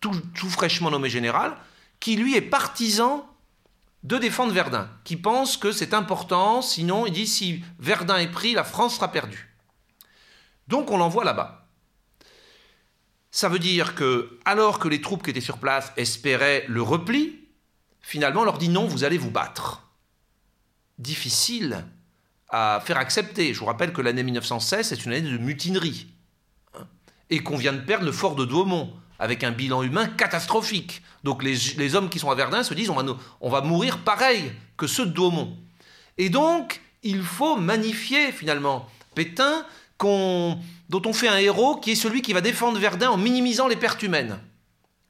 tout, 0.01 0.21
tout, 0.35 0.51
fraîchement 0.51 0.91
nommé 0.91 1.09
général, 1.09 1.57
qui 1.99 2.15
lui 2.15 2.37
est 2.37 2.43
partisan 2.43 3.27
de 4.03 4.19
défendre 4.19 4.53
Verdun, 4.53 4.91
qui 5.05 5.17
pense 5.17 5.57
que 5.57 5.73
c'est 5.73 5.95
important, 5.95 6.61
sinon 6.61 7.07
il 7.07 7.15
dit 7.15 7.27
si 7.27 7.65
Verdun 7.79 8.19
est 8.19 8.31
pris, 8.31 8.53
la 8.53 8.65
France 8.65 8.97
sera 8.97 9.11
perdue. 9.11 9.57
Donc 10.69 10.91
on 10.91 10.99
l'envoie 10.99 11.25
là-bas. 11.25 11.64
Ça 13.35 13.49
veut 13.49 13.59
dire 13.59 13.97
que, 13.97 14.39
alors 14.45 14.79
que 14.79 14.87
les 14.87 15.01
troupes 15.01 15.25
qui 15.25 15.31
étaient 15.31 15.41
sur 15.41 15.59
place 15.59 15.93
espéraient 15.97 16.65
le 16.69 16.83
repli, 16.83 17.41
finalement 18.01 18.43
on 18.43 18.45
leur 18.45 18.59
dit 18.59 18.69
non, 18.69 18.87
vous 18.87 19.03
allez 19.03 19.19
vous 19.19 19.33
battre. 19.33 19.89
Difficile 21.01 21.85
à 22.49 22.81
faire 22.87 22.97
accepter. 22.97 23.53
Je 23.53 23.59
vous 23.59 23.67
rappelle 23.67 23.93
que 23.93 24.01
l'année 24.03 24.23
1916, 24.23 24.87
c'est 24.87 25.05
une 25.05 25.13
année 25.13 25.29
de 25.29 25.37
mutinerie. 25.37 26.07
Hein, 26.79 26.87
et 27.29 27.43
qu'on 27.43 27.57
vient 27.57 27.73
de 27.73 27.81
perdre 27.81 28.07
le 28.07 28.13
fort 28.13 28.37
de 28.37 28.45
Douaumont 28.45 28.95
avec 29.19 29.43
un 29.43 29.51
bilan 29.51 29.83
humain 29.83 30.07
catastrophique. 30.07 31.03
Donc 31.25 31.43
les, 31.43 31.97
hommes 31.97 32.11
qui 32.11 32.21
sont 32.21 32.31
à 32.31 32.37
Verdun 32.37 32.63
se 32.63 32.73
disent 32.73 32.91
on 32.91 32.95
va, 32.95 33.17
on 33.41 33.51
va 33.51 33.63
mourir 33.63 33.99
pareil 34.05 34.53
que 34.77 34.87
ceux 34.87 35.07
de 35.07 35.13
Daumont. 35.13 35.57
Et 36.19 36.31
donc, 36.31 36.81
il 37.03 37.21
faut 37.21 37.57
magnifier 37.57 38.31
finalement 38.31 38.89
Pétain, 39.17 39.67
dont 40.95 41.11
on 41.11 41.13
fait 41.13 41.27
un 41.27 41.39
héros 41.39 41.75
qui 41.77 41.91
est 41.91 41.97
celui 41.97 42.23
qui 42.23 42.33
va 42.33 42.41
défendre 42.41 42.79
Verdun 42.79 43.11
en 43.11 43.17
minimisant 43.17 43.67
les 43.67 43.75
pertes 43.75 44.05
humaines. 44.05 44.39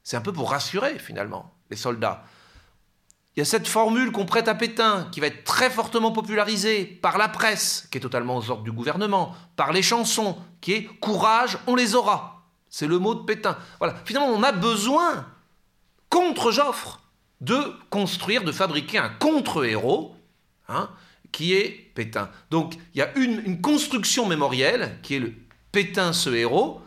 C'est 0.03 0.17
un 0.17 0.23
peu 0.23 0.33
pour 0.33 0.51
rassurer 0.51 0.99
finalement 0.99 1.53
les 1.69 1.77
soldats. 1.77 2.25
Il 3.37 3.41
y 3.41 3.43
a 3.43 3.45
cette 3.45 3.69
formule 3.69 4.11
qu'on 4.11 4.25
prête 4.25 4.49
à 4.49 4.55
Pétain, 4.55 5.09
qui 5.13 5.21
va 5.21 5.27
être 5.27 5.45
très 5.45 5.69
fortement 5.69 6.11
popularisée 6.11 6.87
par 6.87 7.19
la 7.19 7.29
presse, 7.29 7.87
qui 7.91 7.99
est 7.99 8.01
totalement 8.01 8.39
aux 8.39 8.51
ordres 8.51 8.63
du 8.63 8.73
gouvernement, 8.73 9.35
par 9.57 9.73
les 9.73 9.83
chansons, 9.83 10.39
qui 10.63 10.73
est 10.73 10.85
Courage, 11.01 11.59
on 11.67 11.75
les 11.75 11.95
aura. 11.95 12.47
C'est 12.71 12.87
le 12.87 12.99
mot 12.99 13.15
de 13.15 13.25
Pétain. 13.25 13.59
Voilà. 13.79 13.95
Finalement, 14.07 14.29
on 14.29 14.43
a 14.43 14.53
besoin, 14.53 15.27
contre 16.09 16.51
Joffre, 16.51 17.03
de 17.43 17.61
construire, 17.91 18.43
de 18.43 18.53
fabriquer 18.53 18.97
un 18.97 19.11
contre-héros, 19.11 20.17
hein, 20.69 20.89
qui 21.35 21.53
est 21.53 21.91
Pétain. 21.95 22.31
Donc, 22.51 22.75
il 22.95 22.99
y 22.99 23.03
a 23.03 23.13
une, 23.19 23.61
construction 23.61 24.25
mémorielle, 24.27 24.99
qui 25.03 25.17
est 25.17 25.19
le 25.19 25.35
Pétain, 25.75 26.13
ce 26.13 26.31
héros, 26.31 26.81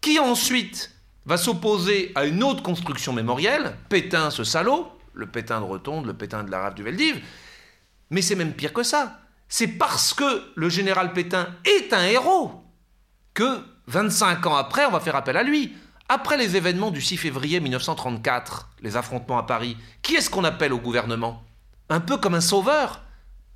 qui 0.00 0.20
ensuite 0.20 0.92
va 1.26 1.36
s'opposer 1.36 2.12
à 2.14 2.24
une 2.24 2.44
autre 2.44 2.62
construction 2.62 3.12
mémorielle, 3.12 3.76
Pétain, 3.88 4.30
ce 4.30 4.44
salaud, 4.44 4.86
le 5.12 5.26
Pétain 5.26 5.58
de 5.58 5.64
Rotonde, 5.64 6.06
le 6.06 6.14
Pétain 6.14 6.44
de 6.44 6.50
la 6.52 6.60
rave 6.60 6.74
du 6.74 6.84
Veldiv. 6.84 7.20
Mais 8.10 8.22
c'est 8.22 8.36
même 8.36 8.52
pire 8.52 8.72
que 8.72 8.84
ça. 8.84 9.18
C'est 9.48 9.66
parce 9.66 10.14
que 10.14 10.52
le 10.54 10.68
général 10.68 11.12
Pétain 11.14 11.48
est 11.64 11.92
un 11.92 12.04
héros 12.04 12.62
que 13.34 13.58
25 13.88 14.46
ans 14.46 14.54
après, 14.54 14.86
on 14.86 14.92
va 14.92 15.00
faire 15.00 15.16
appel 15.16 15.36
à 15.36 15.42
lui. 15.42 15.76
Après 16.08 16.36
les 16.36 16.54
événements 16.54 16.92
du 16.92 17.00
6 17.00 17.16
février 17.16 17.58
1934, 17.58 18.68
les 18.82 18.96
affrontements 18.96 19.38
à 19.38 19.42
Paris, 19.42 19.76
qui 20.00 20.14
est-ce 20.14 20.30
qu'on 20.30 20.44
appelle 20.44 20.72
au 20.72 20.78
gouvernement? 20.78 21.42
Un 21.88 21.98
peu 21.98 22.18
comme 22.18 22.36
un 22.36 22.40
sauveur 22.40 23.02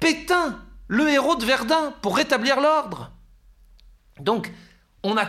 Pétain, 0.00 0.58
le 0.88 1.08
héros 1.08 1.36
de 1.36 1.44
Verdun, 1.44 1.94
pour 2.02 2.16
rétablir 2.16 2.60
l'ordre. 2.60 3.12
Donc, 4.18 4.52
on 5.02 5.16
a, 5.16 5.28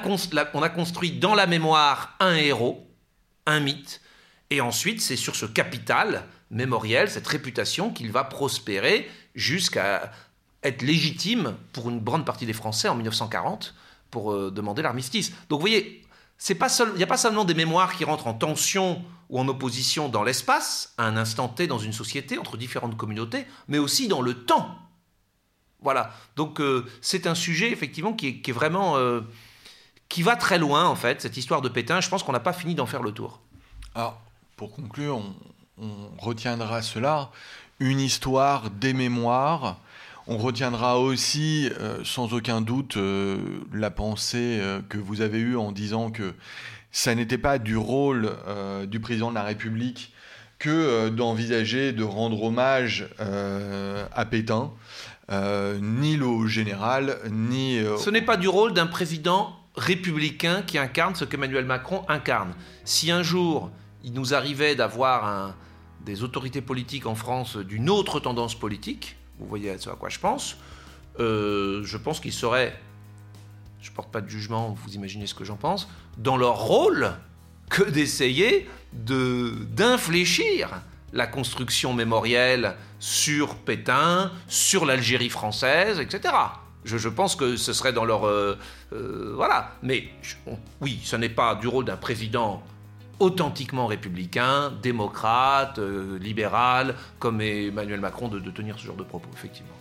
on 0.54 0.62
a 0.62 0.70
construit 0.70 1.12
dans 1.12 1.36
la 1.36 1.48
mémoire 1.48 2.16
un 2.20 2.36
héros, 2.36 2.88
un 3.46 3.60
mythe, 3.60 4.02
et 4.50 4.62
ensuite 4.62 5.02
c'est 5.02 5.16
sur 5.16 5.36
ce 5.36 5.46
capital 5.46 6.26
mémoriel, 6.52 7.10
cette 7.10 7.28
réputation, 7.28 7.92
qu'il 7.92 8.12
va 8.12 8.24
prospérer 8.24 9.10
jusqu'à 9.36 10.12
être 10.62 10.82
légitime 10.82 11.56
pour 11.74 11.90
une 11.90 12.00
grande 12.04 12.26
partie 12.26 12.46
des 12.46 12.54
Français 12.54 12.88
en 12.88 12.96
1940 12.96 13.74
pour 14.12 14.32
euh, 14.32 14.52
demander 14.52 14.82
l'armistice. 14.82 15.32
Donc 15.50 15.60
vous 15.60 15.68
voyez, 15.68 16.04
il 16.50 16.56
n'y 16.96 17.04
a 17.04 17.08
pas 17.08 17.18
seulement 17.18 17.46
des 17.46 17.54
mémoires 17.54 17.96
qui 17.96 18.06
rentrent 18.06 18.28
en 18.28 18.34
tension 18.34 19.04
ou 19.30 19.40
en 19.40 19.48
opposition 19.48 20.10
dans 20.10 20.24
l'espace, 20.24 20.94
à 20.98 21.06
un 21.06 21.18
instant 21.18 21.48
T 21.48 21.68
dans 21.68 21.80
une 21.80 21.94
société, 21.94 22.38
entre 22.38 22.58
différentes 22.58 22.98
communautés, 22.98 23.46
mais 23.68 23.80
aussi 23.80 24.08
dans 24.08 24.22
le 24.22 24.34
temps. 24.46 24.78
Voilà. 25.82 26.14
Donc 26.36 26.62
euh, 26.62 26.86
c'est 27.02 27.28
un 27.28 27.36
sujet 27.36 27.72
effectivement 27.72 28.14
qui 28.14 28.42
est, 28.46 28.52
vraiment... 28.52 28.98
Euh, 28.98 29.22
qui 30.10 30.22
va 30.22 30.36
très 30.36 30.60
loin 30.60 30.86
en 30.86 30.96
fait, 30.96 31.22
cette 31.22 31.38
histoire 31.38 31.62
de 31.62 31.70
Pétain. 31.70 32.02
Je 32.02 32.10
pense 32.10 32.24
qu'on 32.24 32.32
n'a 32.32 32.40
pas 32.40 32.54
fini 32.54 32.76
d'en 32.76 32.86
faire 32.86 33.04
le 33.04 33.12
tour. 33.12 33.40
Alors, 33.96 34.20
pour 34.56 34.72
conclure, 34.72 35.22
on 35.82 36.10
retiendra 36.20 36.82
cela. 36.82 37.32
Une 37.80 38.00
histoire 38.00 38.70
des 38.70 38.94
mémoires 38.94 39.78
on 40.28 40.38
retiendra 40.38 41.00
aussi, 41.00 41.70
euh, 41.80 42.00
sans 42.06 42.34
aucun 42.34 42.62
doute, 42.62 42.96
euh, 42.96 43.38
la 43.74 43.92
pensée 43.92 44.60
euh, 44.62 44.82
que 44.88 44.98
vous 44.98 45.22
avez 45.22 45.40
eue 45.40 45.58
en 45.58 45.72
disant 45.72 46.12
que 46.12 46.34
ça 46.92 47.14
n'était 47.14 47.38
pas 47.38 47.58
du 47.58 47.76
rôle 47.76 48.32
du 48.86 49.00
président 49.00 49.32
de 49.32 49.36
la 49.36 49.42
République 49.42 50.14
que 50.60 51.10
d'envisager 51.10 51.92
de 51.92 52.04
rendre 52.04 52.44
hommage 52.44 53.08
à 53.18 54.26
Pétain, 54.26 54.70
ni 55.82 56.22
au 56.22 56.46
général, 56.46 57.18
ni... 57.32 57.80
Ce 57.98 58.12
n'est 58.12 58.22
pas 58.22 58.38
du 58.38 58.48
rôle 58.48 58.74
d'un 58.74 58.86
président 58.86 59.58
républicain 59.76 60.62
qui 60.62 60.78
incarne 60.78 61.16
ce 61.16 61.26
qu'Emmanuel 61.26 61.66
Macron 61.66 62.06
incarne. 62.08 62.54
Si 62.86 63.12
un 63.12 63.24
jour 63.24 63.72
il 64.04 64.14
nous 64.14 64.34
arrivait 64.34 64.76
d'avoir 64.76 65.56
des 66.06 66.24
autorités 66.24 66.62
politiques 66.62 67.06
en 67.06 67.16
France 67.16 67.58
d'une 67.58 67.90
autre 67.90 68.20
tendance 68.20 68.56
politique, 68.56 69.16
vous 69.40 69.48
voyez 69.48 69.72
à 69.72 69.78
quoi 69.96 70.10
je 70.10 70.20
pense, 70.20 70.58
euh, 71.20 71.84
je 71.84 71.98
pense 71.98 72.20
qu'ils 72.20 72.34
seraient, 72.34 72.78
je 73.82 73.92
porte 73.92 74.12
pas 74.12 74.22
de 74.22 74.30
jugement, 74.30 74.76
vous 74.84 74.94
imaginez 74.94 75.28
ce 75.28 75.34
que 75.34 75.46
j'en 75.46 75.56
pense, 75.56 75.90
dans 76.18 76.38
leur 76.38 76.58
rôle 76.58 77.14
que 77.70 77.84
d'essayer 77.84 78.70
de 78.94 79.54
d'infléchir 79.72 80.70
la 81.14 81.28
construction 81.28 81.94
mémorielle 81.94 82.76
sur 83.00 83.56
Pétain, 83.56 84.32
sur 84.48 84.86
l'Algérie 84.86 85.30
française, 85.30 86.00
etc. 86.00 86.34
Je, 86.86 87.10
pense 87.10 87.36
que 87.36 87.56
ce 87.56 87.74
serait 87.74 87.94
dans 87.94 88.06
leur... 88.06 88.26
Euh, 88.26 88.58
euh, 88.94 89.34
voilà. 89.36 89.72
Mais 89.82 90.10
oui, 90.82 91.00
ce 91.04 91.16
n'est 91.16 91.30
pas 91.30 91.56
du 91.56 91.68
rôle 91.68 91.86
d'un 91.86 91.98
président 91.98 92.64
authentiquement 93.20 93.88
républicain, 93.88 94.74
démocrate, 94.82 95.80
euh, 95.80 96.18
libéral, 96.20 96.96
comme 97.20 97.42
Emmanuel 97.42 98.02
Macron, 98.02 98.28
de, 98.28 98.40
tenir 98.50 98.78
ce 98.78 98.86
genre 98.86 98.96
de 98.96 99.04
propos, 99.04 99.30
effectivement. 99.34 99.72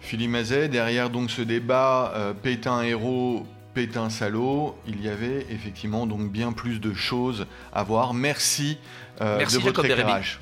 Philippe 0.00 0.30
Mazet, 0.30 0.68
derrière 0.68 1.10
donc 1.10 1.30
ce 1.30 1.42
débat 1.42 2.12
Pétain 2.42 2.82
héros, 2.82 3.44
Pétain 3.74 4.08
salaud, 4.08 4.76
il 4.86 5.02
y 5.02 5.08
avait 5.08 5.46
effectivement 5.50 6.06
donc 6.06 6.30
bien 6.30 6.52
plus 6.52 6.80
de 6.80 6.94
choses 6.94 7.46
à 7.72 7.82
voir. 7.82 8.14
Merci, 8.14 8.78
Merci 9.20 9.58
de 9.58 9.62
votre 9.62 9.84
éclairage. 9.84 10.38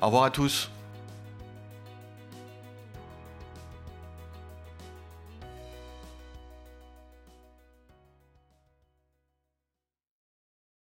Au 0.00 0.06
revoir 0.06 0.24
à 0.24 0.30
tous. 0.30 0.70